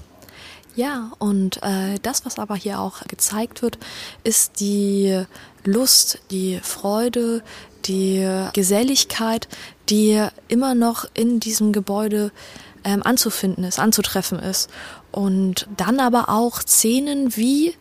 Ja, 0.77 1.11
und 1.17 1.57
äh, 1.63 1.97
das, 2.03 2.23
was 2.23 2.37
aber 2.37 2.55
hier 2.55 2.79
auch 2.79 3.01
gezeigt 3.07 3.63
wird, 3.63 3.79
ist 4.23 4.59
die 4.59 5.23
Lust, 5.63 6.19
die 6.29 6.59
Freude, 6.61 7.41
die 7.85 8.47
Geselligkeit, 8.53 9.47
die 9.89 10.23
immer 10.47 10.75
noch 10.75 11.05
in 11.15 11.39
diesem 11.39 11.73
Gebäude 11.73 12.31
ähm, 12.83 13.01
anzufinden 13.01 13.63
ist, 13.63 13.79
anzutreffen 13.79 14.37
ist. 14.37 14.69
Und 15.11 15.67
dann 15.75 15.99
aber 15.99 16.29
auch 16.29 16.61
Szenen 16.61 17.35
wie, 17.35 17.73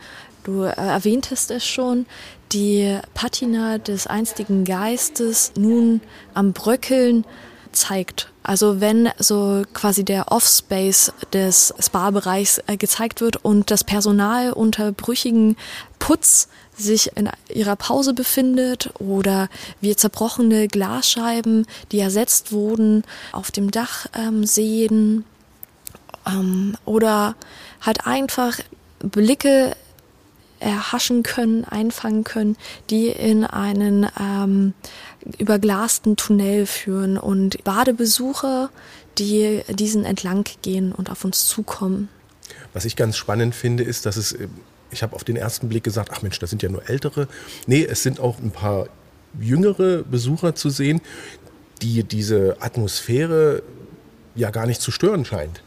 du 0.45 0.62
äh, 0.62 0.71
erwähntest 0.71 1.50
es 1.50 1.67
schon, 1.67 2.07
die 2.53 2.99
Patina 3.12 3.76
des 3.76 4.07
einstigen 4.07 4.65
Geistes 4.65 5.53
nun 5.55 6.00
am 6.33 6.55
Bröckeln 6.55 7.26
zeigt. 7.73 8.33
Also 8.47 8.81
wenn 8.81 9.11
so 9.19 9.65
quasi 9.75 10.05
der 10.05 10.31
Offspace 10.31 11.12
des 11.33 11.75
Spa-Bereichs 11.81 12.61
äh, 12.69 12.76
gezeigt 12.76 13.21
wird 13.21 13.45
und 13.45 13.73
das 13.73 13.83
Personal 13.83 14.53
unter 14.53 14.93
brüchigen 14.93 15.57
Putz 15.99 16.47
sich 16.76 17.11
in 17.17 17.29
ihrer 17.53 17.75
Pause 17.75 18.15
befindet 18.15 18.91
oder 19.00 19.49
wir 19.81 19.97
zerbrochene 19.97 20.69
Glasscheiben, 20.69 21.67
die 21.91 21.99
ersetzt 21.99 22.53
wurden, 22.53 23.03
auf 23.33 23.50
dem 23.50 23.73
Dach 23.73 24.07
ähm, 24.15 24.47
sehen 24.47 25.25
ähm, 26.25 26.76
oder 26.85 27.35
halt 27.81 28.07
einfach 28.07 28.61
Blicke 29.00 29.75
erhaschen 30.61 31.23
können, 31.25 31.65
einfangen 31.65 32.23
können, 32.23 32.57
die 32.91 33.09
in 33.09 33.45
einen 33.45 34.07
ähm, 34.21 34.73
überglasten 35.38 36.16
Tunnel 36.16 36.66
führen 36.66 37.18
und 37.18 37.62
Badebesucher, 37.64 38.71
die 39.18 39.62
diesen 39.71 40.04
entlang 40.04 40.45
gehen 40.62 40.92
und 40.92 41.11
auf 41.11 41.25
uns 41.25 41.47
zukommen. 41.47 42.09
Was 42.73 42.85
ich 42.85 42.97
ganz 42.97 43.16
spannend 43.16 43.54
finde, 43.54 43.83
ist, 43.83 44.06
dass 44.06 44.16
es, 44.16 44.33
äh, 44.33 44.49
ich 44.90 45.02
habe 45.02 45.14
auf 45.14 45.25
den 45.25 45.37
ersten 45.37 45.68
Blick 45.68 45.85
gesagt, 45.85 46.11
ach 46.12 46.23
Mensch, 46.23 46.38
das 46.38 46.50
sind 46.50 46.62
ja 46.62 46.68
nur 46.68 46.88
ältere. 46.88 47.28
Nee, 47.66 47.85
es 47.85 48.02
sind 48.02 48.21
auch 48.21 48.38
ein 48.38 48.50
paar 48.50 48.88
jüngere 49.40 50.02
Besucher 50.02 50.54
zu 50.54 50.71
sehen, 50.71 51.00
die 51.83 52.04
diese 52.04 52.56
Atmosphäre 52.61 53.62
ja 54.35 54.50
gar 54.50 54.66
nicht 54.66 54.80
zu 54.80 54.90
stören 54.90 55.25
scheint. 55.25 55.62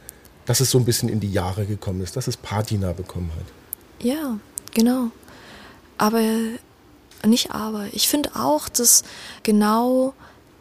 Dass 0.45 0.59
es 0.59 0.71
so 0.71 0.79
ein 0.79 0.85
bisschen 0.85 1.09
in 1.09 1.19
die 1.19 1.31
Jahre 1.31 1.65
gekommen 1.65 2.01
ist, 2.01 2.15
dass 2.15 2.27
es 2.27 2.37
Patina 2.37 2.93
bekommen 2.93 3.31
hat. 3.35 4.05
Ja, 4.05 4.39
genau. 4.73 5.11
Aber 5.97 6.21
nicht 7.25 7.51
aber. 7.51 7.85
Ich 7.93 8.07
finde 8.07 8.31
auch, 8.35 8.69
dass 8.69 9.03
genau 9.43 10.13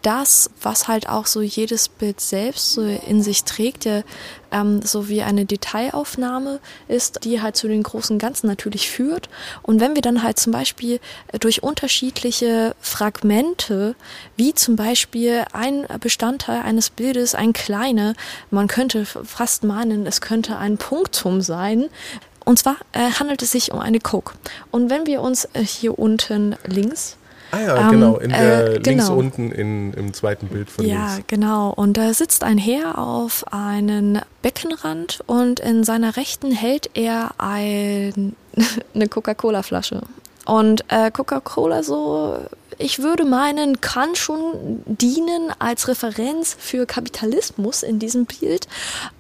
das, 0.03 0.51
was 0.63 0.89
halt 0.89 1.09
auch 1.09 1.27
so 1.27 1.43
jedes 1.43 1.89
Bild 1.89 2.21
selbst 2.21 2.73
so 2.73 2.83
in 2.83 3.23
sich 3.23 3.45
trägt, 3.45 3.85
ja, 3.85 4.03
ähm, 4.51 4.81
so 4.83 5.09
wie 5.09 5.23
eine 5.23 5.45
Detailaufnahme 5.45 6.61
ist, 6.87 7.25
die 7.25 7.43
halt 7.43 7.57
zu 7.57 7.69
den 7.69 7.83
großen 7.83 8.19
Ganzen 8.19 8.47
natürlich 8.47 8.91
führt. 8.91 9.29
Und 9.63 9.81
wenn 9.81 9.95
wir 9.95 10.03
dann 10.03 10.23
halt 10.23 10.39
zum 10.39 10.53
Beispiel 10.53 11.01
durch 11.41 11.63
unterschiedliche 11.63 12.75
Fragmente, 12.81 13.95
wie 14.37 14.55
zum 14.55 14.77
Beispiel 14.77 15.45
ein 15.53 15.87
Bestandteil 16.01 16.63
eines 16.63 16.91
Bildes, 16.91 17.35
ein 17.35 17.53
kleiner, 17.53 18.15
man 18.51 18.69
könnte 18.69 19.05
fast 19.05 19.65
meinen, 19.65 20.07
es 20.07 20.21
könnte 20.21 20.57
ein 20.57 20.79
Punktum 20.79 21.41
sein, 21.41 21.91
und 22.49 22.59
zwar 22.59 22.77
äh, 22.93 23.11
handelt 23.11 23.43
es 23.43 23.53
sich 23.53 23.73
um 23.73 23.79
eine 23.79 24.01
Coke. 24.01 24.33
Und 24.71 24.89
wenn 24.89 25.07
wir 25.07 25.21
uns 25.21 25.45
äh, 25.53 25.63
hier 25.63 25.99
unten 25.99 26.57
links 26.65 27.19
Ah 27.51 27.61
ja, 27.61 27.77
ähm, 27.77 27.91
genau, 27.91 28.17
in 28.17 28.31
der, 28.31 28.41
äh, 28.41 28.79
links 28.79 29.07
genau. 29.07 29.19
unten 29.19 29.53
in, 29.53 29.93
im 29.93 30.15
zweiten 30.15 30.49
Bild 30.49 30.71
von 30.71 30.87
ja, 30.87 30.97
links. 30.97 31.17
Ja, 31.19 31.25
genau. 31.27 31.71
Und 31.71 31.99
da 31.99 32.13
sitzt 32.15 32.45
ein 32.45 32.59
Herr 32.59 32.99
auf 32.99 33.45
einen 33.53 34.21
Beckenrand 34.41 35.21
und 35.27 35.61
in 35.61 35.85
seiner 35.85 36.17
Rechten 36.17 36.51
hält 36.51 36.91
er 36.95 37.33
ein, 37.37 38.35
eine 38.95 39.09
Coca-Cola-Flasche. 39.09 40.01
Und 40.47 40.85
äh, 40.89 41.11
Coca-Cola 41.11 41.83
so 41.83 42.39
ich 42.79 43.01
würde 43.01 43.25
meinen, 43.25 43.81
kann 43.81 44.15
schon 44.15 44.83
dienen 44.87 45.53
als 45.59 45.89
Referenz 45.89 46.57
für 46.59 46.87
Kapitalismus 46.87 47.83
in 47.83 47.99
diesem 47.99 48.25
Bild. 48.25 48.69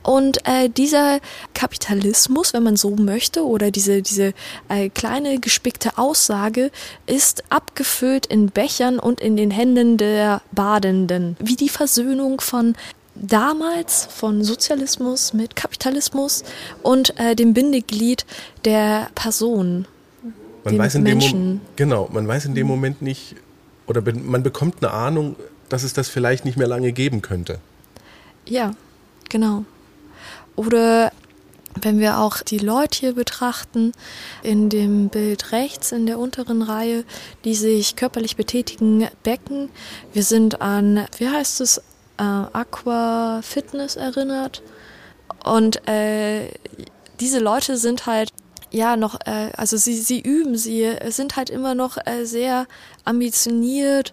Und 0.02 0.38
äh, 0.46 0.68
dieser 0.68 1.18
Kapitalismus, 1.54 2.54
wenn 2.54 2.62
man 2.62 2.76
so 2.76 2.90
möchte, 2.90 3.44
oder 3.44 3.70
diese, 3.70 4.00
diese 4.00 4.32
äh, 4.68 4.88
kleine 4.88 5.40
gespickte 5.40 5.98
Aussage, 5.98 6.70
ist 7.06 7.44
abgefüllt 7.50 8.26
in 8.26 8.46
Bechern 8.46 8.98
und 8.98 9.20
in 9.20 9.36
den 9.36 9.50
Händen 9.50 9.96
der 9.96 10.40
Badenden. 10.52 11.36
Wie 11.40 11.56
die 11.56 11.68
Versöhnung 11.68 12.40
von 12.40 12.76
damals 13.16 14.06
von 14.06 14.44
Sozialismus 14.44 15.32
mit 15.32 15.56
Kapitalismus 15.56 16.44
und 16.82 17.18
äh, 17.18 17.34
dem 17.34 17.52
Bindeglied 17.52 18.24
der 18.64 19.08
Person. 19.16 19.86
Man 20.64 20.78
weiß 20.78 20.92
dem 20.94 21.60
genau, 21.76 22.08
man 22.12 22.28
weiß 22.28 22.44
in 22.44 22.54
dem 22.54 22.66
Moment 22.66 23.02
nicht, 23.02 23.34
oder 23.88 24.02
man 24.12 24.42
bekommt 24.42 24.76
eine 24.84 24.92
Ahnung, 24.92 25.36
dass 25.68 25.82
es 25.82 25.92
das 25.92 26.08
vielleicht 26.08 26.44
nicht 26.44 26.56
mehr 26.56 26.68
lange 26.68 26.92
geben 26.92 27.22
könnte. 27.22 27.58
Ja, 28.46 28.72
genau. 29.28 29.64
Oder 30.56 31.12
wenn 31.82 31.98
wir 31.98 32.18
auch 32.18 32.42
die 32.42 32.58
Leute 32.58 32.98
hier 32.98 33.14
betrachten, 33.14 33.92
in 34.42 34.68
dem 34.68 35.08
Bild 35.08 35.52
rechts 35.52 35.92
in 35.92 36.06
der 36.06 36.18
unteren 36.18 36.62
Reihe, 36.62 37.04
die 37.44 37.54
sich 37.54 37.96
körperlich 37.96 38.36
betätigen, 38.36 39.06
Becken. 39.22 39.70
Wir 40.12 40.22
sind 40.22 40.60
an, 40.60 41.06
wie 41.18 41.28
heißt 41.28 41.60
es, 41.60 41.78
äh, 42.18 42.22
Aqua 42.22 43.40
Fitness 43.42 43.96
erinnert. 43.96 44.62
Und 45.44 45.86
äh, 45.88 46.48
diese 47.20 47.38
Leute 47.38 47.76
sind 47.76 48.06
halt 48.06 48.30
ja 48.70 48.96
noch, 48.96 49.18
äh, 49.26 49.50
also 49.56 49.76
sie, 49.76 49.94
sie 49.94 50.20
üben, 50.20 50.56
sie 50.56 50.94
sind 51.08 51.36
halt 51.36 51.50
immer 51.50 51.74
noch 51.74 51.98
äh, 52.04 52.24
sehr 52.24 52.66
ambitioniert. 53.04 54.12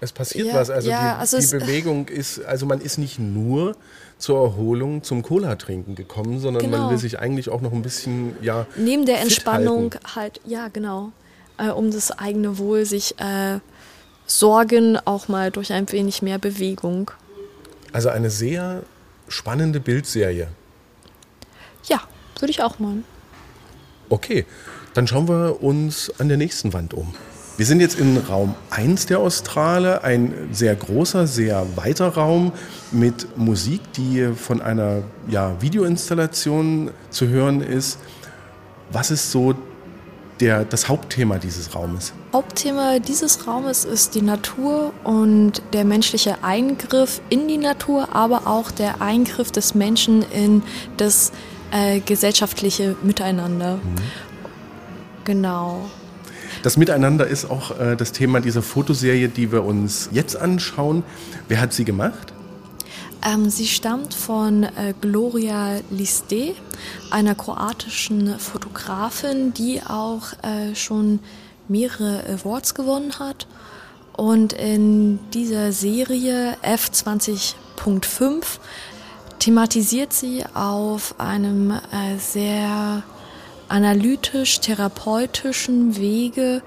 Es 0.00 0.12
passiert 0.12 0.48
ja, 0.48 0.54
was, 0.54 0.70
also, 0.70 0.88
ja, 0.88 1.14
die, 1.14 1.20
also 1.20 1.38
die 1.38 1.64
Bewegung 1.64 2.08
ist, 2.08 2.42
also 2.44 2.64
man 2.64 2.80
ist 2.80 2.96
nicht 2.96 3.18
nur 3.18 3.76
zur 4.16 4.42
Erholung 4.42 5.02
zum 5.02 5.22
Cola 5.22 5.56
trinken 5.56 5.94
gekommen, 5.94 6.40
sondern 6.40 6.64
genau. 6.64 6.78
man 6.78 6.90
will 6.90 6.98
sich 6.98 7.18
eigentlich 7.18 7.48
auch 7.48 7.60
noch 7.60 7.72
ein 7.72 7.82
bisschen, 7.82 8.34
ja. 8.42 8.66
Neben 8.76 9.06
der 9.06 9.20
Entspannung 9.20 9.94
halt, 10.14 10.40
ja, 10.44 10.68
genau. 10.68 11.12
Äh, 11.58 11.68
um 11.68 11.90
das 11.90 12.10
eigene 12.12 12.58
Wohl 12.58 12.86
sich 12.86 13.18
äh, 13.20 13.60
sorgen, 14.26 14.98
auch 15.04 15.28
mal 15.28 15.50
durch 15.50 15.72
ein 15.72 15.90
wenig 15.92 16.22
mehr 16.22 16.38
Bewegung. 16.38 17.10
Also 17.92 18.08
eine 18.08 18.30
sehr 18.30 18.82
spannende 19.28 19.80
Bildserie. 19.80 20.48
Ja, 21.84 22.00
würde 22.38 22.50
ich 22.50 22.62
auch 22.62 22.78
mal. 22.78 22.98
Okay, 24.08 24.46
dann 24.94 25.06
schauen 25.06 25.28
wir 25.28 25.62
uns 25.62 26.12
an 26.18 26.28
der 26.28 26.36
nächsten 26.36 26.72
Wand 26.72 26.94
um. 26.94 27.14
Wir 27.56 27.66
sind 27.66 27.80
jetzt 27.80 27.98
in 28.00 28.16
Raum 28.16 28.54
1 28.70 29.06
der 29.06 29.18
Australe, 29.18 30.02
ein 30.02 30.48
sehr 30.50 30.74
großer, 30.74 31.26
sehr 31.26 31.66
weiter 31.76 32.08
Raum 32.08 32.52
mit 32.90 33.36
Musik, 33.36 33.82
die 33.92 34.32
von 34.34 34.62
einer 34.62 35.02
ja, 35.28 35.60
Videoinstallation 35.60 36.90
zu 37.10 37.28
hören 37.28 37.60
ist. 37.60 37.98
Was 38.90 39.10
ist 39.10 39.30
so 39.30 39.54
der, 40.40 40.64
das 40.64 40.88
Hauptthema 40.88 41.36
dieses 41.36 41.74
Raumes? 41.74 42.14
Hauptthema 42.32 42.98
dieses 42.98 43.46
Raumes 43.46 43.84
ist 43.84 44.14
die 44.14 44.22
Natur 44.22 44.94
und 45.04 45.60
der 45.74 45.84
menschliche 45.84 46.42
Eingriff 46.42 47.20
in 47.28 47.46
die 47.46 47.58
Natur, 47.58 48.14
aber 48.14 48.46
auch 48.46 48.70
der 48.70 49.02
Eingriff 49.02 49.52
des 49.52 49.74
Menschen 49.74 50.24
in 50.32 50.62
das 50.96 51.30
äh, 51.72 52.00
gesellschaftliche 52.00 52.96
Miteinander. 53.02 53.76
Mhm. 53.76 53.80
Genau. 55.24 55.90
Das 56.62 56.76
Miteinander 56.76 57.26
ist 57.26 57.50
auch 57.50 57.78
äh, 57.78 57.96
das 57.96 58.12
Thema 58.12 58.40
dieser 58.40 58.62
Fotoserie, 58.62 59.28
die 59.28 59.52
wir 59.52 59.64
uns 59.64 60.10
jetzt 60.12 60.36
anschauen. 60.36 61.04
Wer 61.48 61.60
hat 61.60 61.72
sie 61.72 61.84
gemacht? 61.84 62.32
Ähm, 63.26 63.50
sie 63.50 63.66
stammt 63.66 64.14
von 64.14 64.64
äh, 64.64 64.94
Gloria 65.00 65.80
Liste, 65.90 66.54
einer 67.10 67.34
kroatischen 67.34 68.38
Fotografin, 68.38 69.52
die 69.52 69.82
auch 69.82 70.32
äh, 70.42 70.74
schon 70.74 71.20
mehrere 71.68 72.24
Awards 72.26 72.74
gewonnen 72.74 73.18
hat. 73.18 73.46
Und 74.16 74.52
in 74.52 75.18
dieser 75.32 75.72
Serie 75.72 76.56
F20.5 76.62 78.58
thematisiert 79.40 80.12
sie 80.12 80.44
auf 80.54 81.16
einem 81.18 81.72
äh, 81.72 82.16
sehr 82.18 83.02
analytisch-therapeutischen 83.68 85.96
Wege 85.96 86.62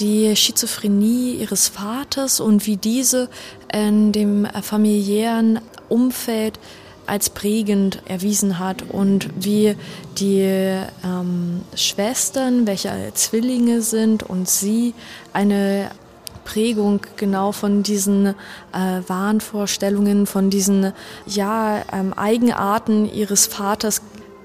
die 0.00 0.34
Schizophrenie 0.34 1.34
ihres 1.34 1.68
Vaters 1.68 2.40
und 2.40 2.66
wie 2.66 2.76
diese 2.76 3.28
in 3.72 4.10
dem 4.12 4.48
familiären 4.62 5.60
Umfeld 5.88 6.58
als 7.06 7.30
prägend 7.30 8.02
erwiesen 8.06 8.58
hat 8.58 8.82
und 8.90 9.30
wie 9.36 9.76
die 10.18 10.42
ähm, 10.42 11.60
Schwestern, 11.74 12.66
welche 12.66 12.90
Zwillinge 13.14 13.80
sind 13.80 14.24
und 14.24 14.48
sie 14.48 14.92
eine 15.32 15.90
Prägung 16.46 17.00
genau 17.16 17.52
von 17.52 17.82
diesen 17.82 18.28
äh, 18.28 18.32
Wahnvorstellungen, 19.06 20.26
von 20.26 20.48
diesen 20.48 20.92
ja, 21.26 21.82
ähm, 21.92 22.14
Eigenarten 22.14 23.04
ihres 23.04 23.46
Vaters 23.46 24.00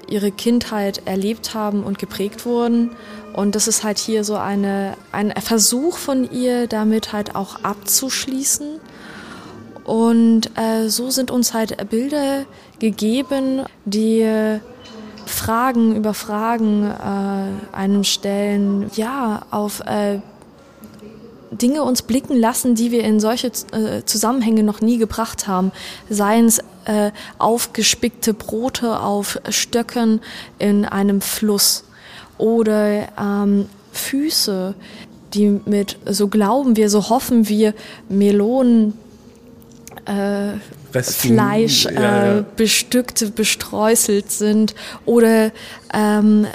ihre 0.09 0.31
Kindheit 0.31 1.03
erlebt 1.05 1.53
haben 1.53 1.83
und 1.83 1.97
geprägt 1.97 2.45
wurden. 2.45 2.91
Und 3.33 3.55
das 3.55 3.69
ist 3.69 3.85
halt 3.85 3.97
hier 3.97 4.25
so 4.25 4.35
eine, 4.35 4.97
ein 5.13 5.31
Versuch 5.39 5.97
von 5.97 6.29
ihr, 6.29 6.67
damit 6.67 7.13
halt 7.13 7.35
auch 7.35 7.63
abzuschließen. 7.63 8.81
Und 9.85 10.51
äh, 10.57 10.89
so 10.89 11.09
sind 11.09 11.31
uns 11.31 11.53
halt 11.53 11.89
Bilder 11.89 12.45
gegeben, 12.79 13.61
die 13.85 14.59
Fragen 15.25 15.95
über 15.95 16.13
Fragen 16.13 16.85
äh, 16.91 17.75
einem 17.75 18.03
stellen, 18.03 18.91
ja, 18.95 19.43
auf 19.49 19.79
äh, 19.81 20.19
Dinge 21.51 21.83
uns 21.83 22.01
blicken 22.01 22.37
lassen, 22.37 22.75
die 22.75 22.91
wir 22.91 23.03
in 23.03 23.19
solche 23.19 23.47
äh, 23.47 24.03
Zusammenhänge 24.05 24.63
noch 24.63 24.81
nie 24.81 24.97
gebracht 24.97 25.47
haben. 25.47 25.71
Seien 26.09 26.45
es 26.45 26.59
äh, 26.85 27.11
aufgespickte 27.37 28.33
Brote 28.33 28.99
auf 28.99 29.39
Stöcken 29.49 30.21
in 30.59 30.85
einem 30.85 31.21
Fluss 31.21 31.83
oder 32.37 33.07
ähm, 33.19 33.67
Füße, 33.91 34.73
die 35.33 35.61
mit, 35.65 35.97
so 36.05 36.27
glauben 36.27 36.75
wir, 36.77 36.89
so 36.89 37.09
hoffen 37.09 37.47
wir, 37.49 37.73
Melonen, 38.09 38.97
äh, 40.05 40.53
Resten, 40.93 41.33
Fleisch 41.33 41.85
ja, 41.85 41.91
ja. 41.91 42.37
Äh, 42.39 42.43
bestückt, 42.55 43.35
bestreuselt 43.35 44.31
sind 44.31 44.73
oder 45.05 45.51
ähm, 45.93 46.47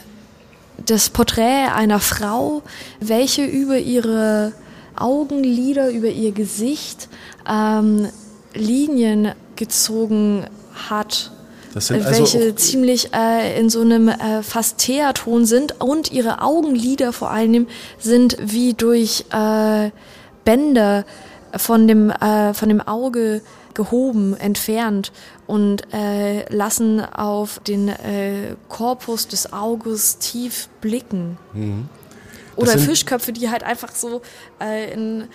das 0.84 1.10
Porträt 1.10 1.68
einer 1.74 2.00
Frau, 2.00 2.62
welche 3.00 3.44
über 3.44 3.78
ihre 3.78 4.52
Augenlider, 5.00 5.90
über 5.90 6.08
ihr 6.08 6.32
Gesicht 6.32 7.08
ähm, 7.48 8.08
Linien 8.54 9.32
gezogen 9.56 10.44
hat. 10.88 11.32
Also 11.74 11.94
welche 11.94 12.38
also 12.38 12.52
ziemlich 12.52 13.12
äh, 13.12 13.58
in 13.60 13.68
so 13.68 13.82
einem 13.82 14.08
äh, 14.08 14.42
fast 14.42 14.78
Theaton 14.78 15.44
sind 15.44 15.80
und 15.80 16.10
ihre 16.10 16.40
Augenlider 16.40 17.12
vor 17.12 17.30
allem 17.30 17.66
sind 17.98 18.38
wie 18.40 18.72
durch 18.72 19.26
äh, 19.30 19.90
Bänder 20.44 21.04
von 21.54 21.86
dem, 21.86 22.10
äh, 22.10 22.54
von 22.54 22.68
dem 22.70 22.80
Auge 22.80 23.42
gehoben, 23.74 24.34
entfernt 24.36 25.12
und 25.46 25.92
äh, 25.92 26.50
lassen 26.52 27.00
auf 27.00 27.60
den 27.60 27.88
äh, 27.88 28.56
Korpus 28.68 29.28
des 29.28 29.52
Auges 29.52 30.18
tief 30.18 30.68
blicken. 30.80 31.36
Mhm. 31.52 31.88
Oder 32.56 32.78
Fischköpfe, 32.78 33.32
die 33.32 33.50
halt 33.50 33.62
einfach 33.62 33.94
so 33.94 34.22
äh, 34.60 34.92
in 34.92 35.28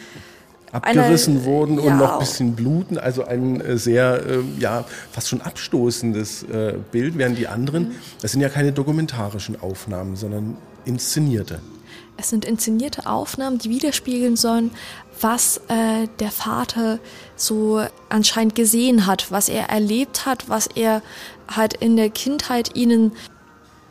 abgerissen 0.71 1.37
eine, 1.37 1.45
wurden 1.45 1.79
und 1.79 1.85
ja, 1.85 1.95
noch 1.95 2.13
ein 2.13 2.19
bisschen 2.19 2.55
bluten. 2.55 2.97
Also 2.97 3.25
ein 3.25 3.61
äh, 3.61 3.77
sehr, 3.77 4.25
äh, 4.25 4.39
ja, 4.59 4.85
fast 5.11 5.29
schon 5.29 5.41
abstoßendes 5.41 6.43
äh, 6.43 6.75
Bild, 6.91 7.17
während 7.17 7.37
die 7.37 7.47
anderen, 7.47 7.89
mhm. 7.89 7.95
das 8.21 8.31
sind 8.31 8.41
ja 8.41 8.49
keine 8.49 8.71
dokumentarischen 8.71 9.61
Aufnahmen, 9.61 10.15
sondern 10.15 10.57
inszenierte. 10.85 11.59
Es 12.17 12.29
sind 12.29 12.45
inszenierte 12.45 13.07
Aufnahmen, 13.07 13.57
die 13.57 13.69
widerspiegeln 13.69 14.35
sollen, 14.35 14.71
was 15.19 15.57
äh, 15.69 16.07
der 16.19 16.31
Vater 16.31 16.99
so 17.35 17.83
anscheinend 18.09 18.55
gesehen 18.55 19.07
hat, 19.07 19.31
was 19.31 19.49
er 19.49 19.69
erlebt 19.69 20.25
hat, 20.25 20.49
was 20.49 20.67
er 20.67 21.01
halt 21.47 21.73
in 21.73 21.95
der 21.95 22.09
Kindheit 22.09 22.75
ihnen 22.75 23.13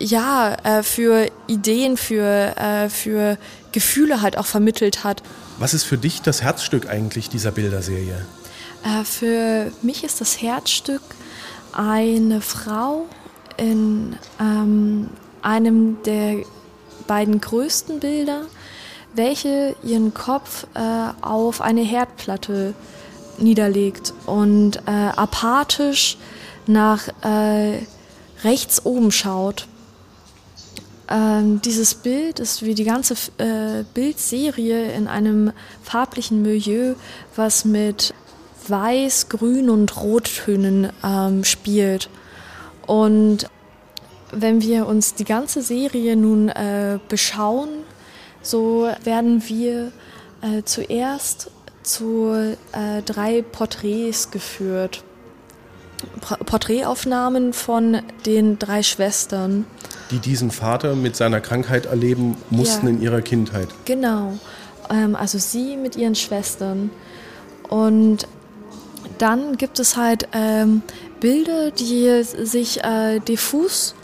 ja 0.00 0.56
äh, 0.64 0.82
für 0.82 1.30
Ideen, 1.46 1.96
für, 1.96 2.56
äh, 2.56 2.88
für 2.88 3.38
Gefühle 3.72 4.22
halt 4.22 4.36
auch 4.36 4.46
vermittelt 4.46 5.04
hat. 5.04 5.22
Was 5.58 5.74
ist 5.74 5.84
für 5.84 5.98
dich 5.98 6.22
das 6.22 6.42
Herzstück 6.42 6.88
eigentlich 6.88 7.28
dieser 7.28 7.52
Bilderserie? 7.52 8.24
Äh, 8.82 9.04
für 9.04 9.70
mich 9.82 10.02
ist 10.02 10.20
das 10.20 10.40
Herzstück 10.42 11.02
eine 11.72 12.40
Frau 12.40 13.06
in 13.56 14.16
ähm, 14.40 15.10
einem 15.42 16.02
der 16.02 16.38
beiden 17.06 17.40
größten 17.40 18.00
Bilder, 18.00 18.42
welche 19.14 19.74
ihren 19.82 20.14
Kopf 20.14 20.66
auf 21.22 21.60
eine 21.60 21.80
Herdplatte 21.80 22.72
niederlegt 23.38 24.14
und 24.26 24.80
apathisch 24.86 26.18
nach 26.68 27.08
rechts 28.44 28.84
oben 28.86 29.10
schaut. 29.10 29.66
Ähm, 31.10 31.60
dieses 31.62 31.94
Bild 31.94 32.38
ist 32.38 32.62
wie 32.62 32.74
die 32.74 32.84
ganze 32.84 33.14
äh, 33.38 33.84
Bildserie 33.94 34.92
in 34.92 35.08
einem 35.08 35.52
farblichen 35.82 36.42
Milieu, 36.42 36.94
was 37.34 37.64
mit 37.64 38.14
Weiß, 38.68 39.28
Grün 39.28 39.70
und 39.70 40.00
Rottönen 40.00 40.92
ähm, 41.02 41.42
spielt. 41.42 42.08
Und 42.86 43.48
wenn 44.32 44.62
wir 44.62 44.86
uns 44.86 45.14
die 45.14 45.24
ganze 45.24 45.62
Serie 45.62 46.14
nun 46.14 46.48
äh, 46.48 47.00
beschauen, 47.08 47.70
so 48.42 48.88
werden 49.02 49.42
wir 49.48 49.90
äh, 50.42 50.62
zuerst 50.64 51.50
zu 51.82 52.32
äh, 52.72 53.02
drei 53.02 53.42
Porträts 53.42 54.30
geführt. 54.30 55.02
Porträtaufnahmen 56.46 57.52
von 57.52 58.00
den 58.24 58.58
drei 58.58 58.82
Schwestern. 58.82 59.66
Die 60.10 60.18
diesen 60.18 60.50
Vater 60.50 60.94
mit 60.94 61.16
seiner 61.16 61.40
Krankheit 61.40 61.86
erleben 61.86 62.36
mussten 62.50 62.86
ja, 62.86 62.92
in 62.92 63.02
ihrer 63.02 63.22
Kindheit. 63.22 63.68
Genau. 63.84 64.38
Ähm, 64.90 65.14
also 65.14 65.38
sie 65.38 65.76
mit 65.76 65.96
ihren 65.96 66.14
Schwestern. 66.14 66.90
Und 67.68 68.26
dann 69.18 69.56
gibt 69.56 69.78
es 69.78 69.96
halt 69.96 70.28
ähm, 70.32 70.82
Bilder, 71.20 71.70
die 71.70 72.22
sich 72.22 72.82
äh, 72.82 73.20
diffus 73.20 73.94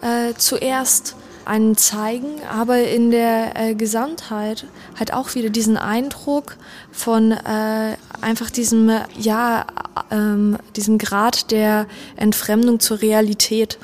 äh, 0.00 0.34
zuerst 0.36 1.16
einen 1.44 1.76
zeigen, 1.76 2.40
aber 2.50 2.82
in 2.82 3.12
der 3.12 3.52
äh, 3.54 3.74
Gesamtheit 3.74 4.66
halt 4.98 5.12
auch 5.12 5.34
wieder 5.36 5.48
diesen 5.48 5.76
Eindruck 5.76 6.56
von 6.90 7.30
äh, 7.30 7.96
einfach 8.20 8.50
diesem, 8.50 8.90
ja, 9.16 9.64
ähm, 10.10 10.58
diesem 10.74 10.98
Grad 10.98 11.52
der 11.52 11.86
Entfremdung 12.16 12.80
zur 12.80 13.00
Realität 13.00 13.78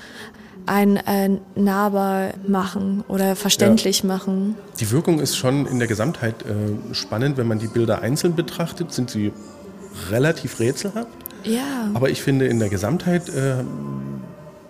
ein 0.66 0.96
äh, 0.96 1.38
nahbar 1.54 2.34
machen 2.46 3.04
oder 3.08 3.36
verständlich 3.36 4.00
ja. 4.02 4.08
machen. 4.08 4.56
Die 4.80 4.90
Wirkung 4.90 5.20
ist 5.20 5.36
schon 5.36 5.66
in 5.66 5.78
der 5.78 5.88
Gesamtheit 5.88 6.34
äh, 6.42 6.94
spannend, 6.94 7.36
wenn 7.36 7.48
man 7.48 7.58
die 7.58 7.66
Bilder 7.66 8.02
einzeln 8.02 8.34
betrachtet, 8.34 8.92
sind 8.92 9.10
sie 9.10 9.32
relativ 10.10 10.60
rätselhaft. 10.60 11.08
Ja. 11.44 11.90
Aber 11.94 12.10
ich 12.10 12.22
finde, 12.22 12.46
in 12.46 12.58
der 12.58 12.68
Gesamtheit 12.68 13.28
äh, 13.28 13.64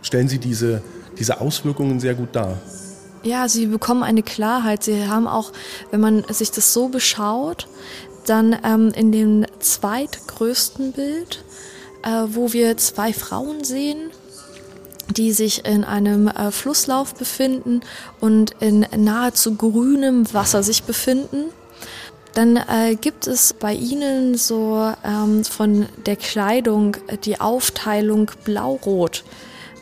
stellen 0.00 0.28
sie 0.28 0.38
diese, 0.38 0.82
diese 1.18 1.40
Auswirkungen 1.40 2.00
sehr 2.00 2.14
gut 2.14 2.30
dar. 2.32 2.58
Ja, 3.22 3.48
sie 3.48 3.66
bekommen 3.66 4.02
eine 4.02 4.22
Klarheit. 4.22 4.82
Sie 4.82 5.06
haben 5.06 5.28
auch, 5.28 5.52
wenn 5.90 6.00
man 6.00 6.24
sich 6.28 6.50
das 6.50 6.72
so 6.72 6.88
beschaut, 6.88 7.68
dann 8.26 8.56
ähm, 8.64 8.92
in 8.94 9.12
dem 9.12 9.46
zweitgrößten 9.58 10.92
Bild, 10.92 11.44
äh, 12.02 12.24
wo 12.28 12.52
wir 12.52 12.76
zwei 12.76 13.12
Frauen 13.12 13.64
sehen, 13.64 14.10
die 15.12 15.32
sich 15.32 15.64
in 15.64 15.84
einem 15.84 16.28
äh, 16.28 16.50
Flusslauf 16.50 17.14
befinden 17.14 17.80
und 18.20 18.52
in 18.60 18.86
nahezu 18.96 19.56
grünem 19.56 20.32
Wasser 20.32 20.62
sich 20.62 20.84
befinden. 20.84 21.46
Dann 22.34 22.56
äh, 22.56 22.96
gibt 22.98 23.26
es 23.26 23.52
bei 23.52 23.74
ihnen 23.74 24.36
so 24.36 24.92
ähm, 25.04 25.44
von 25.44 25.86
der 26.06 26.16
Kleidung 26.16 26.96
die 27.24 27.40
Aufteilung 27.40 28.30
blau-rot. 28.44 29.24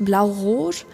Blau-rot 0.01 0.87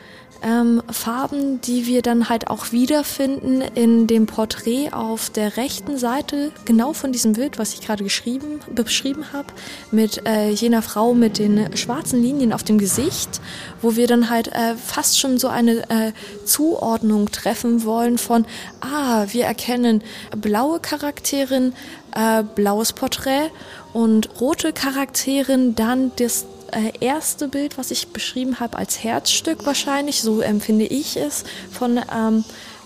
ähm, 0.43 0.83
Farben, 0.91 1.61
die 1.61 1.87
wir 1.87 2.03
dann 2.03 2.29
halt 2.29 2.49
auch 2.49 2.73
wiederfinden 2.73 3.61
in 3.61 4.07
dem 4.07 4.27
Porträt 4.27 4.93
auf 4.93 5.31
der 5.31 5.57
rechten 5.57 5.99
Seite, 5.99 6.53
genau 6.65 6.93
von 6.93 7.13
diesem 7.13 7.35
Bild, 7.35 7.59
was 7.59 7.75
ich 7.75 7.81
gerade 7.81 8.05
geschrieben, 8.05 8.61
beschrieben 8.75 9.33
habe, 9.33 9.49
mit 9.91 10.27
äh, 10.27 10.51
jener 10.51 10.83
Frau 10.83 11.15
mit 11.15 11.39
den 11.39 11.77
schwarzen 11.77 12.23
Linien 12.23 12.53
auf 12.53 12.63
dem 12.63 12.79
Gesicht, 12.79 13.41
wo 13.83 13.97
wir 13.97 14.07
dann 14.07 14.31
halt 14.31 14.49
äh, 14.49 14.75
fast 14.75 15.19
schon 15.19 15.39
so 15.39 15.49
eine 15.49 15.89
äh, 15.91 16.13
Zuordnung 16.45 17.31
treffen 17.31 17.85
wollen 17.85 18.19
von, 18.19 18.47
ah, 18.81 19.27
wir 19.31 19.45
erkennen 19.45 20.03
blaue 20.37 20.81
Charakterin, 20.81 21.73
äh, 22.15 22.43
blaues 22.43 22.93
Porträt 22.93 23.51
und 23.93 24.41
rote 24.41 24.73
Charakterin 24.73 25.75
dann 25.75 26.13
das 26.17 26.47
äh, 26.73 26.93
erste 27.01 27.49
Bild, 27.49 27.79
was 27.79 27.91
ich 27.91 28.09
beschrieben 28.09 28.61
habe, 28.61 28.79
als 28.79 29.03
Herzstück 29.03 29.67
wahrscheinlich, 29.67 30.23
so 30.23 30.41
empfinde 30.41 30.87
ich 30.87 31.17
es, 31.17 31.45
von 31.71 32.01
ähm, 32.15 32.45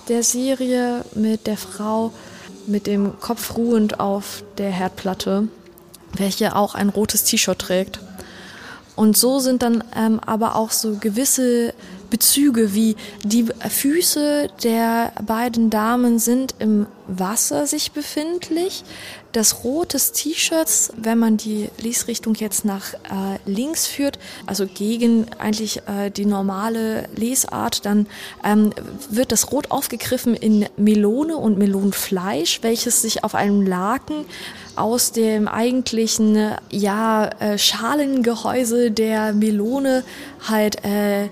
der 0.09 0.23
Serie 0.23 1.05
mit 1.15 1.47
der 1.47 1.57
Frau 1.57 2.13
mit 2.67 2.87
dem 2.87 3.19
Kopf 3.21 3.57
ruhend 3.57 4.01
auf 4.01 4.45
der 4.59 4.71
Herdplatte, 4.71 5.49
welche 6.13 6.57
auch 6.57 6.75
ein 6.75 6.89
rotes 6.89 7.25
T-Shirt 7.25 7.59
trägt. 7.59 8.01
Und 8.97 9.17
so 9.17 9.39
sind 9.39 9.63
dann 9.63 9.83
ähm, 9.97 10.21
aber 10.25 10.57
auch 10.57 10.71
so 10.71 10.97
gewisse 10.97 11.75
Bezüge 12.11 12.75
wie 12.75 12.97
die 13.23 13.47
Füße 13.69 14.49
der 14.63 15.13
beiden 15.25 15.71
Damen 15.71 16.19
sind 16.19 16.55
im 16.59 16.87
Wasser 17.07 17.67
sich 17.67 17.93
befindlich. 17.93 18.85
Das 19.33 19.63
Rot 19.63 19.95
des 19.95 20.11
T-Shirts, 20.11 20.93
wenn 20.97 21.19
man 21.19 21.37
die 21.37 21.69
Lesrichtung 21.81 22.35
jetzt 22.35 22.65
nach 22.65 22.95
äh, 22.95 23.39
links 23.47 23.87
führt, 23.87 24.19
also 24.47 24.67
gegen 24.67 25.27
eigentlich 25.39 25.83
äh, 25.87 26.11
die 26.11 26.27
normale 26.27 27.09
Lesart, 27.15 27.87
dann 27.87 28.07
ähm, 28.45 28.73
wird 29.09 29.31
das 29.31 29.53
Rot 29.53 29.71
aufgegriffen 29.71 30.35
in 30.35 30.67
Melone 30.77 31.37
und 31.37 31.59
Melonenfleisch, 31.59 32.61
welches 32.63 33.03
sich 33.03 33.23
auf 33.23 33.37
einem 33.37 33.65
Laken 33.65 34.25
aus 34.75 35.13
dem 35.13 35.47
eigentlichen 35.47 36.57
ja, 36.71 37.29
äh, 37.39 37.57
Schalengehäuse 37.57 38.91
der 38.91 39.33
Melone 39.33 40.03
halt 40.49 40.85
äh, 40.85 41.29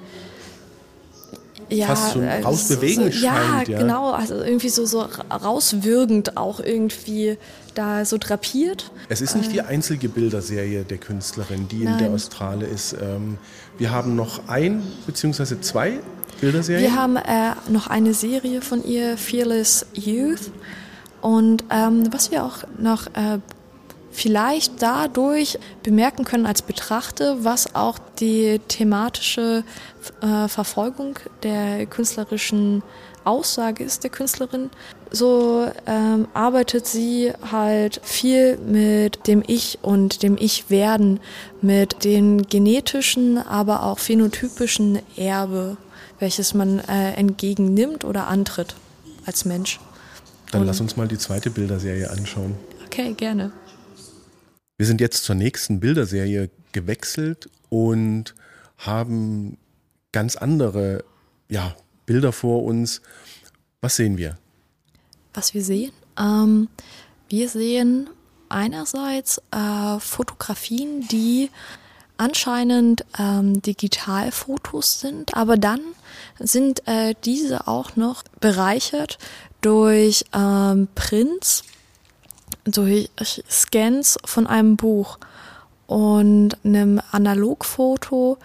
ja, 1.71 1.87
fast 1.87 2.13
schon 2.13 2.23
äh, 2.23 2.41
rausbewegen 2.41 3.13
so, 3.13 3.25
ja, 3.25 3.35
scheint. 3.35 3.69
Ja, 3.69 3.79
genau, 3.79 4.13
also 4.13 4.35
irgendwie 4.35 4.69
so, 4.69 4.87
so 4.87 5.07
rauswirkend 5.31 6.37
auch 6.37 6.61
irgendwie 6.61 7.37
da 7.75 8.05
so 8.05 8.19
drapiert. 8.19 8.91
Es 9.09 9.21
ist 9.21 9.37
nicht 9.37 9.53
die 9.53 9.63
einzige 9.63 10.09
Bilderserie 10.09 10.85
der 10.85 10.99
Künstlerin, 10.99 11.69
die 11.69 11.79
in 11.79 11.85
Nein. 11.85 11.99
der 11.99 12.11
Australe 12.11 12.67
ist. 12.67 12.95
Ähm, 12.95 13.39
wir 13.79 13.91
haben 13.91 14.17
noch 14.17 14.49
ein 14.49 14.83
beziehungsweise 15.07 15.61
zwei 15.61 16.01
Bilderserien. 16.41 16.91
Wir 16.91 17.01
haben 17.01 17.17
äh, 17.17 17.53
noch 17.71 17.87
eine 17.87 18.15
Serie 18.15 18.61
von 18.63 18.85
ihr, 18.85 19.17
Fearless 19.17 19.87
Youth. 19.95 20.51
Und 21.21 21.65
ähm, 21.71 22.13
was 22.13 22.31
wir 22.31 22.45
auch 22.45 22.59
noch 22.79 23.07
äh, 23.09 23.39
vielleicht 24.11 24.83
dadurch 24.83 25.59
bemerken 25.83 26.25
können 26.25 26.47
als 26.47 26.63
Betrachter, 26.63 27.45
was 27.45 27.75
auch 27.75 27.99
die 28.21 28.61
thematische 28.69 29.65
äh, 30.21 30.49
Verfolgung 30.49 31.19
der 31.43 31.87
künstlerischen 31.87 32.83
Aussage 33.25 33.85
ist 33.85 34.05
der 34.05 34.11
Künstlerin. 34.11 34.71
So 35.11 35.71
ähm, 35.87 36.29
arbeitet 36.35 36.87
sie 36.87 37.33
halt 37.51 38.01
viel 38.03 38.57
mit 38.59 39.27
dem 39.27 39.43
Ich 39.47 39.79
und 39.83 40.23
dem 40.23 40.37
Ich-Werden, 40.39 41.21
mit 41.61 42.05
dem 42.05 42.43
genetischen, 42.49 43.39
aber 43.39 43.83
auch 43.85 43.99
phänotypischen 43.99 45.01
Erbe, 45.17 45.77
welches 46.19 46.55
man 46.55 46.79
äh, 46.81 47.13
entgegennimmt 47.13 48.05
oder 48.05 48.29
antritt 48.29 48.75
als 49.27 49.45
Mensch. 49.45 49.79
Dann 50.51 50.65
lass 50.65 50.81
uns 50.81 50.97
mal 50.97 51.07
die 51.07 51.19
zweite 51.19 51.51
Bilderserie 51.51 52.11
anschauen. 52.11 52.55
Okay, 52.87 53.13
gerne. 53.13 53.53
Wir 54.79 54.87
sind 54.87 55.01
jetzt 55.01 55.25
zur 55.25 55.35
nächsten 55.35 55.81
Bilderserie 55.81 56.51
gewechselt 56.71 57.51
und 57.69 58.35
haben 58.79 59.59
ganz 60.13 60.37
andere 60.37 61.05
ja, 61.49 61.75
Bilder 62.07 62.33
vor 62.33 62.63
uns. 62.63 63.03
Was 63.81 63.97
sehen 63.97 64.17
wir? 64.19 64.39
Was 65.35 65.53
wir 65.53 65.65
sehen? 65.65 65.91
Ähm, 66.17 66.69
wir 67.29 67.49
sehen 67.49 68.09
einerseits 68.49 69.43
äh, 69.51 69.99
Fotografien, 69.99 71.07
die 71.09 71.51
anscheinend 72.17 73.05
ähm, 73.19 73.61
Digitalfotos 73.61 75.01
sind, 75.01 75.35
aber 75.35 75.57
dann 75.57 75.81
sind 76.39 76.87
äh, 76.87 77.15
diese 77.25 77.67
auch 77.67 77.97
noch 77.97 78.23
bereichert 78.41 79.19
durch 79.61 80.25
ähm, 80.33 80.87
Prints, 80.95 81.65
durch 82.71 83.11
Scans 83.51 84.19
von 84.25 84.47
einem 84.47 84.77
Buch 84.77 85.19
und 85.87 86.57
einem 86.65 87.01
Analogfoto 87.11 88.39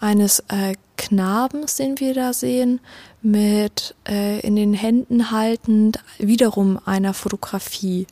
eines 0.00 0.40
äh, 0.48 0.74
Knabens, 0.96 1.76
den 1.76 1.98
wir 2.00 2.14
da 2.14 2.32
sehen, 2.32 2.80
mit 3.22 3.94
äh, 4.08 4.40
in 4.40 4.56
den 4.56 4.72
Händen 4.72 5.30
haltend 5.30 5.98
wiederum 6.18 6.78
einer 6.84 7.12
Fotografie. 7.12 8.06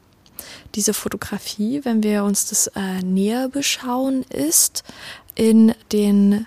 Diese 0.74 0.92
Fotografie, 0.92 1.84
wenn 1.84 2.02
wir 2.02 2.24
uns 2.24 2.46
das 2.46 2.66
äh, 2.68 3.00
näher 3.02 3.48
beschauen, 3.48 4.24
ist 4.24 4.82
in 5.34 5.74
den 5.92 6.46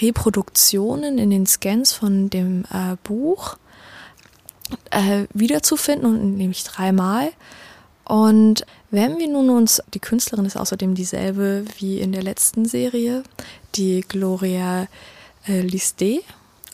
Reproduktionen, 0.00 1.18
in 1.18 1.30
den 1.30 1.46
Scans 1.46 1.92
von 1.92 2.30
dem 2.30 2.64
äh, 2.72 2.96
Buch 3.02 3.56
äh, 4.90 5.26
wiederzufinden 5.34 6.08
und 6.08 6.36
nämlich 6.36 6.64
dreimal. 6.64 7.32
Und 8.12 8.66
wenn 8.90 9.16
wir 9.18 9.26
nun 9.26 9.48
uns, 9.48 9.82
die 9.94 9.98
Künstlerin 9.98 10.44
ist 10.44 10.58
außerdem 10.58 10.94
dieselbe 10.94 11.64
wie 11.78 11.98
in 11.98 12.12
der 12.12 12.22
letzten 12.22 12.66
Serie, 12.66 13.22
die 13.74 14.04
Gloria 14.06 14.86
äh, 15.48 15.62
Listet. 15.62 16.22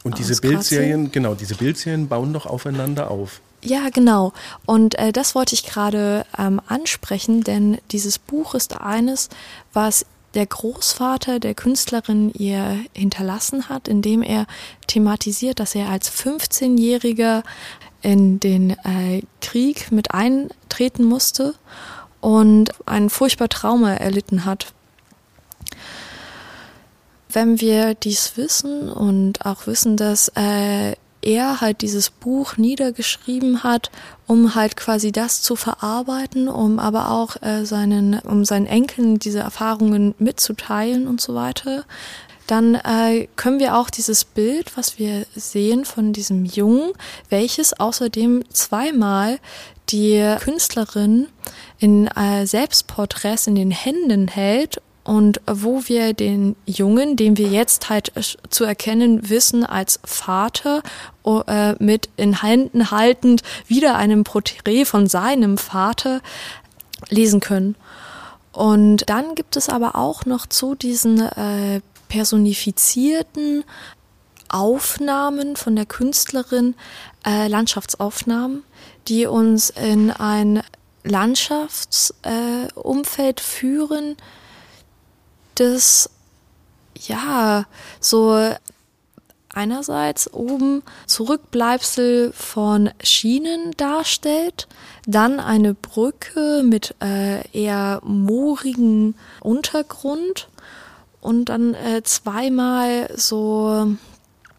Und 0.02 0.18
diese 0.18 0.34
Bildserien, 0.40 1.12
genau, 1.12 1.36
diese 1.36 1.54
Bildserien 1.54 2.08
bauen 2.08 2.32
doch 2.32 2.46
aufeinander 2.46 3.08
auf. 3.08 3.40
Ja, 3.62 3.88
genau. 3.90 4.32
Und 4.66 4.98
äh, 4.98 5.12
das 5.12 5.36
wollte 5.36 5.54
ich 5.54 5.62
gerade 5.62 6.26
ähm, 6.36 6.60
ansprechen, 6.66 7.44
denn 7.44 7.78
dieses 7.92 8.18
Buch 8.18 8.56
ist 8.56 8.80
eines, 8.80 9.28
was 9.72 10.06
der 10.34 10.46
Großvater 10.46 11.38
der 11.38 11.54
Künstlerin 11.54 12.32
ihr 12.32 12.80
hinterlassen 12.94 13.68
hat, 13.68 13.86
indem 13.86 14.24
er 14.24 14.46
thematisiert, 14.88 15.60
dass 15.60 15.76
er 15.76 15.88
als 15.88 16.10
15-Jähriger 16.10 17.44
in 18.02 18.40
den 18.40 18.70
äh, 18.70 19.22
Krieg 19.40 19.92
mit 19.92 20.14
eintreten 20.68 21.04
musste 21.04 21.54
und 22.20 22.70
ein 22.86 23.08
furchtbar 23.10 23.48
Trauma 23.48 23.94
erlitten 23.94 24.44
hat. 24.44 24.72
Wenn 27.30 27.60
wir 27.60 27.94
dies 27.94 28.32
wissen 28.36 28.90
und 28.90 29.44
auch 29.44 29.66
wissen, 29.66 29.96
dass 29.96 30.28
äh, 30.34 30.94
er 31.20 31.60
halt 31.60 31.82
dieses 31.82 32.10
Buch 32.10 32.56
niedergeschrieben 32.56 33.62
hat, 33.62 33.90
um 34.26 34.54
halt 34.54 34.76
quasi 34.76 35.12
das 35.12 35.42
zu 35.42 35.56
verarbeiten, 35.56 36.48
um 36.48 36.78
aber 36.78 37.10
auch 37.10 37.40
äh, 37.42 37.64
seinen, 37.64 38.18
um 38.20 38.44
seinen 38.44 38.66
Enkeln 38.66 39.18
diese 39.18 39.40
Erfahrungen 39.40 40.14
mitzuteilen 40.18 41.06
und 41.06 41.20
so 41.20 41.34
weiter, 41.34 41.84
dann 42.46 42.76
äh, 42.76 43.28
können 43.36 43.58
wir 43.58 43.76
auch 43.76 43.90
dieses 43.90 44.24
Bild, 44.24 44.76
was 44.76 44.98
wir 44.98 45.26
sehen 45.36 45.84
von 45.84 46.14
diesem 46.14 46.46
Jungen, 46.46 46.92
welches 47.28 47.78
außerdem 47.78 48.44
zweimal 48.50 49.38
die 49.90 50.36
Künstlerin 50.40 51.28
in 51.78 52.06
äh, 52.08 52.46
Selbstporträts 52.46 53.46
in 53.46 53.54
den 53.54 53.70
Händen 53.70 54.28
hält 54.28 54.80
und 55.08 55.40
wo 55.50 55.84
wir 55.86 56.12
den 56.12 56.54
Jungen, 56.66 57.16
den 57.16 57.38
wir 57.38 57.48
jetzt 57.48 57.88
halt 57.88 58.14
äh, 58.14 58.22
zu 58.50 58.64
erkennen 58.64 59.30
wissen 59.30 59.64
als 59.64 60.00
Vater, 60.04 60.82
äh, 61.24 61.82
mit 61.82 62.10
in 62.16 62.42
Händen 62.42 62.90
haltend 62.90 63.42
wieder 63.66 63.96
einem 63.96 64.24
Porträt 64.24 64.84
von 64.84 65.06
seinem 65.06 65.56
Vater 65.56 66.20
lesen 67.08 67.40
können. 67.40 67.74
Und 68.52 69.08
dann 69.08 69.34
gibt 69.34 69.56
es 69.56 69.68
aber 69.68 69.94
auch 69.96 70.26
noch 70.26 70.46
zu 70.46 70.74
diesen 70.74 71.20
äh, 71.20 71.80
personifizierten 72.08 73.64
Aufnahmen 74.48 75.56
von 75.56 75.76
der 75.76 75.86
Künstlerin, 75.86 76.74
äh, 77.24 77.48
Landschaftsaufnahmen, 77.48 78.62
die 79.08 79.26
uns 79.26 79.70
in 79.70 80.10
ein 80.10 80.62
Landschaftsumfeld 81.04 83.40
äh, 83.40 83.42
führen, 83.42 84.16
das 85.54 86.10
ja 86.94 87.64
so 88.00 88.52
einerseits 89.52 90.32
oben 90.32 90.82
Zurückbleibsel 91.06 92.32
von 92.32 92.90
Schienen 93.02 93.72
darstellt, 93.76 94.68
dann 95.06 95.40
eine 95.40 95.74
Brücke 95.74 96.62
mit 96.64 96.94
äh, 97.02 97.48
eher 97.50 98.00
moorigen 98.04 99.16
Untergrund 99.40 100.48
und 101.20 101.46
dann 101.46 101.74
äh, 101.74 102.02
zweimal 102.04 103.10
so 103.16 103.96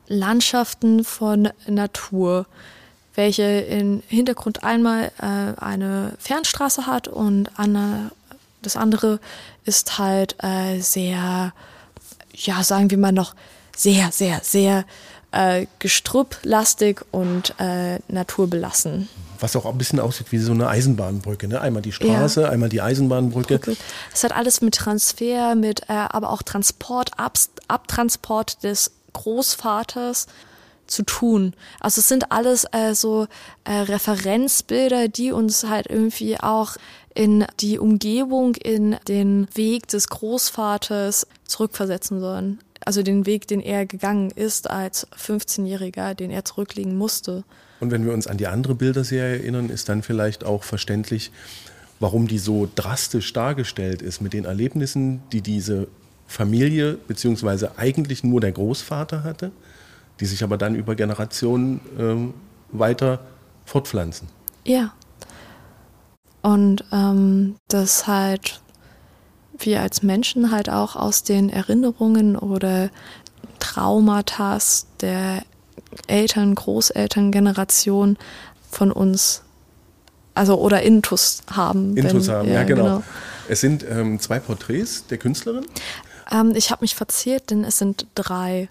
Landschaften 0.08 1.04
von 1.04 1.50
Natur, 1.68 2.48
welche 3.20 3.44
im 3.44 4.02
Hintergrund 4.08 4.64
einmal 4.64 5.12
äh, 5.22 5.62
eine 5.62 6.14
Fernstraße 6.20 6.88
hat 6.88 7.10
und 7.10 7.50
an, 7.60 8.12
das 8.62 8.78
andere 8.78 9.20
ist 9.66 10.00
halt 10.00 10.38
äh, 10.42 10.80
sehr, 10.80 11.52
ja, 12.34 12.64
sagen 12.64 12.90
wir 12.90 12.98
mal 12.98 13.12
noch, 13.12 13.36
sehr, 13.76 14.14
sehr, 14.14 14.40
sehr 14.42 14.86
äh, 15.32 15.66
gestrüpplastig 15.80 17.02
und 17.12 17.56
äh, 17.60 18.00
naturbelassen. 18.08 19.10
Was 19.42 19.54
auch 19.58 19.66
ein 19.66 19.78
bisschen 19.78 20.00
aussieht 20.00 20.32
wie 20.32 20.38
so 20.38 20.54
eine 20.54 20.70
Eisenbahnbrücke. 20.70 21.50
Ne? 21.50 21.60
Einmal 21.60 21.82
die 21.82 21.92
Straße, 21.92 22.50
einmal 22.50 22.70
die 22.70 22.82
Eisenbahnbrücke. 22.82 23.76
Es 24.14 24.24
hat 24.24 24.34
alles 24.34 24.62
mit 24.62 24.76
Transfer, 24.76 25.56
mit 25.56 25.82
äh, 25.90 25.94
aber 25.94 26.30
auch 26.30 26.42
Transport, 26.42 27.12
Abs 27.20 27.50
Abtransport 27.68 28.64
des 28.64 28.92
Großvaters 29.12 30.28
zu 30.90 31.04
tun. 31.04 31.54
Also 31.80 32.00
es 32.00 32.08
sind 32.08 32.32
alles 32.32 32.66
äh, 32.72 32.94
so 32.94 33.28
äh, 33.64 33.74
Referenzbilder, 33.74 35.08
die 35.08 35.32
uns 35.32 35.64
halt 35.64 35.88
irgendwie 35.88 36.40
auch 36.40 36.76
in 37.16 37.46
die 37.60 37.80
Umgebung, 37.80 38.56
in 38.56 38.96
den 39.08 39.48
Weg 39.54 39.88
des 39.88 40.10
Großvaters 40.10 41.28
zurückversetzen 41.46 42.20
sollen. 42.20 42.60
Also 42.86 43.04
den 43.04 43.26
Weg, 43.26 43.48
den 43.48 43.60
er 43.60 43.86
gegangen 43.86 44.32
ist 44.32 44.70
als 44.70 45.08
15-Jähriger, 45.12 46.14
den 46.14 46.32
er 46.32 46.46
zurücklegen 46.46 46.98
musste. 46.98 47.44
Und 47.80 47.92
wenn 47.92 48.06
wir 48.06 48.14
uns 48.14 48.28
an 48.28 48.38
die 48.38 48.48
andere 48.48 48.76
Bilderserie 48.76 49.40
erinnern, 49.40 49.70
ist 49.70 49.90
dann 49.90 50.02
vielleicht 50.02 50.44
auch 50.44 50.64
verständlich, 50.64 51.32
warum 52.00 52.28
die 52.28 52.40
so 52.40 52.70
drastisch 52.74 53.34
dargestellt 53.34 54.02
ist 54.02 54.22
mit 54.22 54.34
den 54.34 54.46
Erlebnissen, 54.46 55.22
die 55.32 55.42
diese 55.42 55.88
Familie 56.28 56.98
beziehungsweise 57.08 57.78
eigentlich 57.78 58.24
nur 58.24 58.40
der 58.40 58.52
Großvater 58.52 59.24
hatte, 59.24 59.52
die 60.20 60.26
sich 60.26 60.44
aber 60.44 60.58
dann 60.58 60.76
über 60.76 60.96
Generationen 60.96 61.82
ähm, 61.98 62.34
weiter 62.72 63.20
fortpflanzen. 63.66 64.28
Ja. 64.66 64.94
Und 66.42 66.84
ähm, 66.92 67.56
das 67.68 68.08
halt 68.08 68.62
wir 69.66 69.82
als 69.82 70.04
Menschen 70.04 70.52
halt 70.52 70.70
auch 70.70 70.96
aus 70.96 71.24
den 71.24 71.50
Erinnerungen 71.50 72.36
oder 72.36 72.90
Traumata 73.60 74.58
der 75.02 75.44
Eltern, 76.08 76.56
Großelterngeneration 76.56 78.18
von 78.70 78.92
uns, 78.92 79.44
also 80.34 80.60
oder 80.60 80.82
Intus 80.84 81.42
haben. 81.52 81.98
Intus 81.98 82.28
wenn, 82.28 82.36
haben, 82.36 82.48
ja, 82.48 82.54
ja 82.56 82.64
genau. 82.64 82.84
genau. 82.84 83.04
Es 83.48 83.62
sind 83.62 83.86
ähm, 83.90 84.20
zwei 84.20 84.40
Porträts 84.40 85.08
der 85.08 85.18
Künstlerin. 85.18 85.66
Ähm, 86.32 86.54
ich 86.56 86.72
habe 86.72 86.82
mich 86.82 86.96
verzählt, 86.96 87.50
denn 87.50 87.64
es 87.64 87.78
sind 87.78 88.06
drei. 88.16 88.70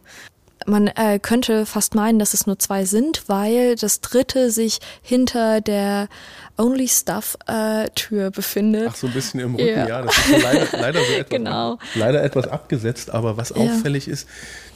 Man 0.66 0.88
äh, 0.88 1.18
könnte 1.21 1.66
fast 1.66 1.94
meinen, 1.94 2.18
dass 2.18 2.35
es 2.35 2.47
nur 2.47 2.59
zwei 2.59 2.85
sind, 2.85 3.25
weil 3.29 3.77
das 3.77 4.01
dritte 4.01 4.51
sich 4.51 4.81
hinter 5.03 5.61
der 5.61 6.09
Only 6.57 6.88
Stuff 6.88 7.37
äh, 7.47 7.88
Tür 7.94 8.31
befindet. 8.31 8.88
Ach, 8.90 8.97
so 8.97 9.07
ein 9.07 9.12
bisschen 9.12 9.40
im 9.40 9.55
Rücken, 9.55 9.68
ja. 9.68 9.88
ja 9.88 10.03
das 10.03 10.16
ist 10.18 10.42
leider, 10.42 10.66
leider, 10.73 11.01
so 11.01 11.12
etwas, 11.12 11.29
genau. 11.31 11.79
leider 11.94 12.23
etwas 12.23 12.49
abgesetzt. 12.49 13.11
Aber 13.11 13.37
was 13.37 13.51
ja. 13.51 13.57
auffällig 13.57 14.09
ist, 14.09 14.29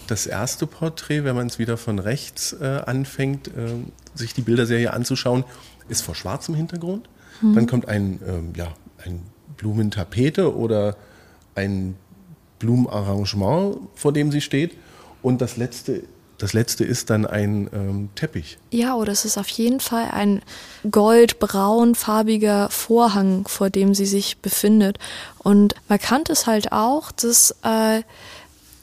das 0.07 0.27
erste 0.27 0.66
Porträt, 0.66 1.25
wenn 1.25 1.35
man 1.37 1.47
es 1.47 1.59
wieder 1.59 1.77
von 1.77 1.99
rechts 1.99 2.55
äh, 2.61 2.83
anfängt, 2.87 3.49
äh, 3.49 3.75
sich 4.14 4.35
die 4.35 4.42
Bilderserie 4.42 4.92
anzuschauen, 4.92 5.45
ist 5.88 6.03
vor 6.03 6.14
schwarzem 6.14 6.55
Hintergrund. 6.55 7.09
Hm. 7.40 7.55
Dann 7.55 7.66
kommt 7.66 7.88
ein, 7.88 8.21
ähm, 8.27 8.53
ja, 8.57 8.68
ein 9.05 9.23
Blumentapete 9.57 10.55
oder 10.55 10.97
ein 11.55 11.97
Blumenarrangement, 12.59 13.79
vor 13.95 14.12
dem 14.12 14.31
sie 14.31 14.40
steht. 14.40 14.77
Und 15.23 15.41
das 15.41 15.57
letzte, 15.57 16.03
das 16.39 16.53
letzte 16.53 16.85
ist 16.85 17.11
dann 17.11 17.27
ein 17.27 17.71
ähm, 17.73 18.09
Teppich. 18.15 18.59
Ja, 18.71 18.95
oder 18.97 19.13
es 19.13 19.25
ist 19.25 19.39
auf 19.39 19.49
jeden 19.49 19.81
Fall 19.81 20.11
ein 20.11 20.43
goldbraunfarbiger 20.91 22.69
Vorhang, 22.71 23.47
vor 23.47 23.71
dem 23.71 23.95
sie 23.95 24.07
sich 24.07 24.39
befindet. 24.39 24.99
Und 25.39 25.75
markant 25.89 26.29
ist 26.29 26.47
halt 26.47 26.73
auch, 26.73 27.13
dass 27.13 27.57
äh, 27.63 28.03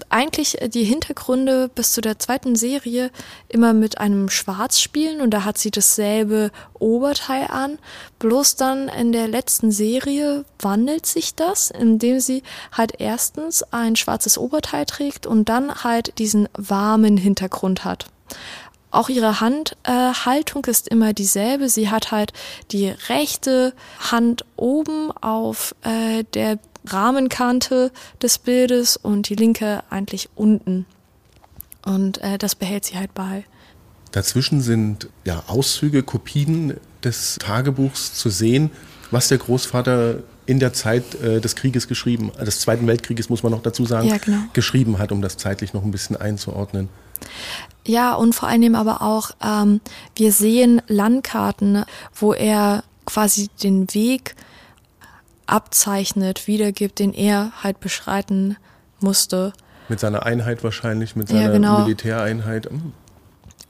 eigentlich 0.10 0.58
die 0.68 0.84
Hintergründe 0.84 1.70
bis 1.74 1.92
zu 1.92 2.02
der 2.02 2.20
zweiten 2.20 2.56
Serie 2.56 3.12
immer 3.48 3.74
mit 3.74 4.00
einem 4.00 4.30
Schwarz 4.30 4.80
spielen 4.80 5.22
und 5.22 5.32
da 5.32 5.44
hat 5.44 5.58
sie 5.58 5.72
dasselbe 5.72 6.52
Oberteil 6.78 7.48
an. 7.48 7.78
Bloß 8.20 8.56
dann 8.56 8.88
in 8.90 9.12
der 9.12 9.28
letzten 9.28 9.72
Serie 9.72 10.46
wandelt 10.60 11.06
sich 11.06 11.36
das, 11.36 11.72
indem 11.72 12.20
sie 12.20 12.44
halt 12.72 12.94
erstens 13.00 13.64
ein 13.72 13.96
schwarzes 13.96 14.38
Oberteil 14.38 14.86
trägt 14.86 15.26
und 15.26 15.50
dann 15.50 15.84
halt 15.84 16.18
diesen 16.20 16.48
warmen 16.54 17.18
Hintergrund 17.18 17.84
hat. 17.84 18.08
Auch 18.92 19.10
ihre 19.10 19.40
Handhaltung 19.40 20.66
äh, 20.66 20.72
ist 20.72 20.88
immer 20.88 21.14
dieselbe. 21.14 21.70
Sie 21.70 21.90
hat 21.90 22.12
halt 22.12 22.34
die 22.72 22.90
rechte 23.08 23.74
Hand 24.12 24.46
oben 24.56 25.12
auf 25.12 25.76
äh, 25.84 26.24
der 26.34 26.58
Rahmenkante 26.86 27.92
des 28.22 28.38
Bildes 28.38 28.98
und 28.98 29.30
die 29.30 29.36
linke 29.36 29.84
eigentlich 29.90 30.30
unten. 30.36 30.86
Und 31.86 32.20
äh, 32.20 32.38
das 32.38 32.56
behält 32.56 32.86
sie 32.86 32.98
halt 32.98 33.14
bei. 33.14 33.46
Dazwischen 34.12 34.62
sind 34.62 35.10
ja 35.24 35.44
Auszüge, 35.48 36.04
Kopien 36.04 36.78
des 37.04 37.38
Tagebuchs 37.40 38.14
zu 38.14 38.30
sehen, 38.30 38.72
was 39.12 39.28
der 39.28 39.38
Großvater 39.38 40.24
in 40.46 40.60
der 40.60 40.74
Zeit 40.74 41.16
äh, 41.22 41.40
des 41.40 41.56
Krieges 41.56 41.88
geschrieben, 41.88 42.32
äh, 42.38 42.44
des 42.44 42.60
Zweiten 42.60 42.88
Weltkrieges 42.88 43.30
muss 43.30 43.44
man 43.44 43.52
noch 43.52 43.62
dazu 43.62 43.86
sagen, 43.86 44.08
ja, 44.08 44.18
genau. 44.18 44.40
geschrieben 44.54 44.98
hat, 44.98 45.12
um 45.12 45.22
das 45.22 45.38
zeitlich 45.38 45.74
noch 45.74 45.84
ein 45.84 45.92
bisschen 45.92 46.16
einzuordnen. 46.16 46.90
Ja, 47.86 48.16
und 48.16 48.34
vor 48.34 48.50
allem 48.50 48.76
aber 48.76 49.02
auch, 49.02 49.32
ähm, 49.44 49.82
wir 50.16 50.32
sehen 50.32 50.82
Landkarten, 50.88 51.84
wo 52.16 52.34
er 52.34 52.84
quasi 53.06 53.50
den 53.62 53.94
Weg 53.94 54.36
abzeichnet, 55.52 56.48
wiedergibt, 56.48 57.00
den 57.00 57.14
er 57.14 57.52
halt 57.64 57.80
beschreiten 57.80 58.58
musste. 59.00 59.54
Mit 59.88 60.00
seiner 60.00 60.26
Einheit 60.26 60.64
wahrscheinlich, 60.64 61.16
mit 61.16 61.30
seiner 61.30 61.42
ja, 61.42 61.52
genau. 61.52 61.82
Militäreinheit. 61.82 62.70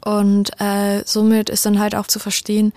Und 0.01 0.51
äh, 0.59 1.03
somit 1.05 1.49
ist 1.49 1.65
dann 1.65 1.79
halt 1.79 1.95
auch 1.95 2.07
zu 2.07 2.19
verstehen, 2.19 2.73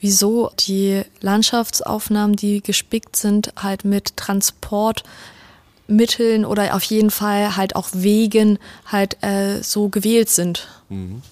wieso 0.00 0.50
die 0.58 1.02
Landschaftsaufnahmen, 1.20 2.36
die 2.36 2.62
gespickt 2.62 3.16
sind, 3.16 3.52
halt 3.56 3.84
mit 3.84 4.16
Transportmitteln 4.16 6.44
oder 6.44 6.74
auf 6.74 6.82
jeden 6.82 7.10
Fall 7.10 7.56
halt 7.56 7.76
auch 7.76 7.88
Wegen 7.92 8.58
halt 8.86 9.22
äh, 9.22 9.62
so 9.62 9.88
gewählt 9.88 10.28
sind. 10.28 10.68
Mhm. 10.88 11.22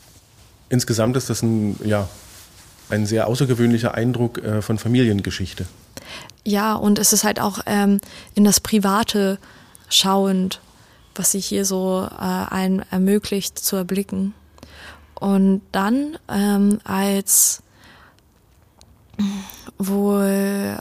Insgesamt 0.68 1.16
ist 1.16 1.28
das 1.28 1.42
ein, 1.42 1.76
ja, 1.85 2.09
ein 2.90 3.06
sehr 3.06 3.26
außergewöhnlicher 3.26 3.94
Eindruck 3.94 4.38
äh, 4.38 4.62
von 4.62 4.78
Familiengeschichte. 4.78 5.66
Ja, 6.44 6.74
und 6.74 6.98
es 6.98 7.12
ist 7.12 7.24
halt 7.24 7.40
auch 7.40 7.60
ähm, 7.66 8.00
in 8.34 8.44
das 8.44 8.60
Private 8.60 9.38
schauend, 9.88 10.60
was 11.14 11.32
sich 11.32 11.46
hier 11.46 11.64
so 11.64 12.08
äh, 12.10 12.22
einem 12.22 12.82
ermöglicht 12.90 13.58
zu 13.58 13.76
erblicken. 13.76 14.34
Und 15.14 15.60
dann 15.72 16.18
ähm, 16.28 16.80
als 16.84 17.62
wohl, 19.78 20.78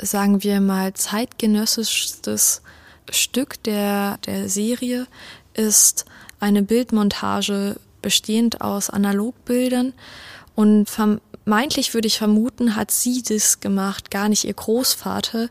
sagen 0.00 0.42
wir 0.44 0.60
mal, 0.60 0.94
zeitgenössischstes 0.94 2.62
Stück 3.10 3.62
der, 3.64 4.18
der 4.18 4.48
Serie 4.48 5.06
ist 5.54 6.04
eine 6.38 6.62
Bildmontage 6.62 7.80
bestehend 8.02 8.60
aus 8.60 8.90
Analogbildern 8.90 9.92
und 10.54 10.88
vermeintlich 11.48 11.94
würde 11.94 12.06
ich 12.06 12.18
vermuten, 12.18 12.76
hat 12.76 12.90
sie 12.90 13.22
das 13.22 13.60
gemacht, 13.60 14.10
gar 14.10 14.28
nicht 14.28 14.44
ihr 14.44 14.52
Großvater, 14.52 15.48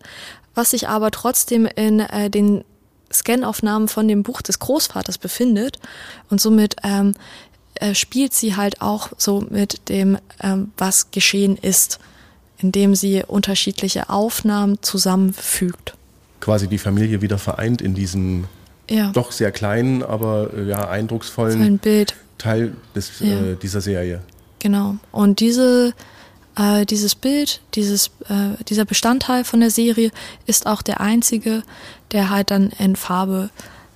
was 0.54 0.70
sich 0.70 0.88
aber 0.88 1.10
trotzdem 1.10 1.66
in 1.66 2.02
äh, 2.02 2.30
den 2.30 2.64
Scanaufnahmen 3.12 3.88
von 3.88 4.08
dem 4.08 4.22
Buch 4.22 4.44
des 4.44 4.60
Großvaters 4.60 5.18
befindet 5.18 5.80
und 6.30 6.40
somit 6.40 6.76
ähm, 6.84 7.16
äh, 7.74 7.96
spielt 7.96 8.36
sie 8.36 8.56
halt 8.56 8.80
auch 8.80 9.10
so 9.18 9.44
mit 9.50 9.90
dem, 9.90 10.20
ähm, 10.40 10.72
was 10.78 11.10
geschehen 11.10 11.58
ist, 11.58 11.98
indem 12.60 12.94
sie 12.94 13.24
unterschiedliche 13.26 14.12
Aufnahmen 14.12 14.78
zusammenfügt. 14.84 15.96
Quasi 16.42 16.68
die 16.68 16.78
Familie 16.78 17.24
wieder 17.24 17.40
vereint 17.40 17.82
in 17.82 17.96
diesem 17.96 18.44
ja. 18.88 19.12
doch 19.14 19.32
sehr 19.32 19.52
kleinen, 19.52 20.04
aber 20.04 20.52
äh, 20.54 20.70
ja 20.70 20.88
eindrucksvollen 20.88 21.82
Teil 22.38 22.76
des, 22.94 23.14
ja. 23.20 23.30
äh, 23.30 23.56
dieser 23.56 23.82
Serie. 23.82 24.22
Genau. 24.60 24.96
Und 25.12 25.40
diese, 25.40 25.94
äh, 26.56 26.86
dieses 26.86 27.16
Bild, 27.16 27.62
dieses, 27.76 28.08
äh, 28.30 28.64
dieser 28.68 28.86
Bestandteil 28.86 29.44
von 29.44 29.60
der 29.60 29.72
Serie 29.72 30.12
ist 30.46 30.66
auch 30.66 30.82
der 30.82 31.02
einzige, 31.02 31.64
der 32.12 32.30
halt 32.30 32.52
dann 32.52 32.70
in 32.80 32.96
Farbe 32.96 33.50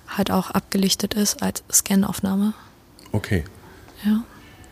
halt 0.08 0.30
auch 0.30 0.50
abgelichtet 0.50 1.14
ist 1.14 1.42
als 1.42 1.62
Scanaufnahme. 1.70 2.54
Okay. 3.12 3.44
Ja. 4.04 4.22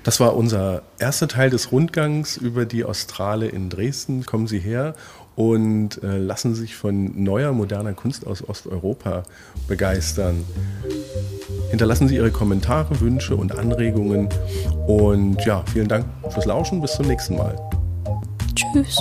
Das 0.03 0.19
war 0.19 0.35
unser 0.35 0.83
erster 0.99 1.29
Teil 1.29 1.51
des 1.51 1.73
Rundgangs 1.73 2.37
über 2.39 2.65
die 2.65 2.85
Australe 2.85 3.49
in 3.49 3.69
Dresden. 3.69 4.25
Kommen 4.25 4.47
Sie 4.47 4.59
her 4.59 4.95
und 5.41 6.03
äh, 6.03 6.19
lassen 6.19 6.55
sich 6.55 6.77
von 6.77 7.25
neuer, 7.25 7.53
moderner 7.53 7.95
Kunst 7.95 8.27
aus 8.27 8.47
Osteuropa 8.47 9.23
begeistern. 9.69 10.45
Hinterlassen 11.71 12.09
Sie 12.09 12.17
Ihre 12.17 12.31
Kommentare, 12.31 13.01
Wünsche 13.01 13.35
und 13.37 13.57
Anregungen. 13.57 14.29
Und 14.87 15.43
ja, 15.47 15.65
vielen 15.73 15.89
Dank 15.89 16.05
fürs 16.29 16.45
Lauschen. 16.45 16.83
Bis 16.83 16.93
zum 16.93 17.07
nächsten 17.07 17.39
Mal. 17.39 17.57
Tschüss. 18.55 18.99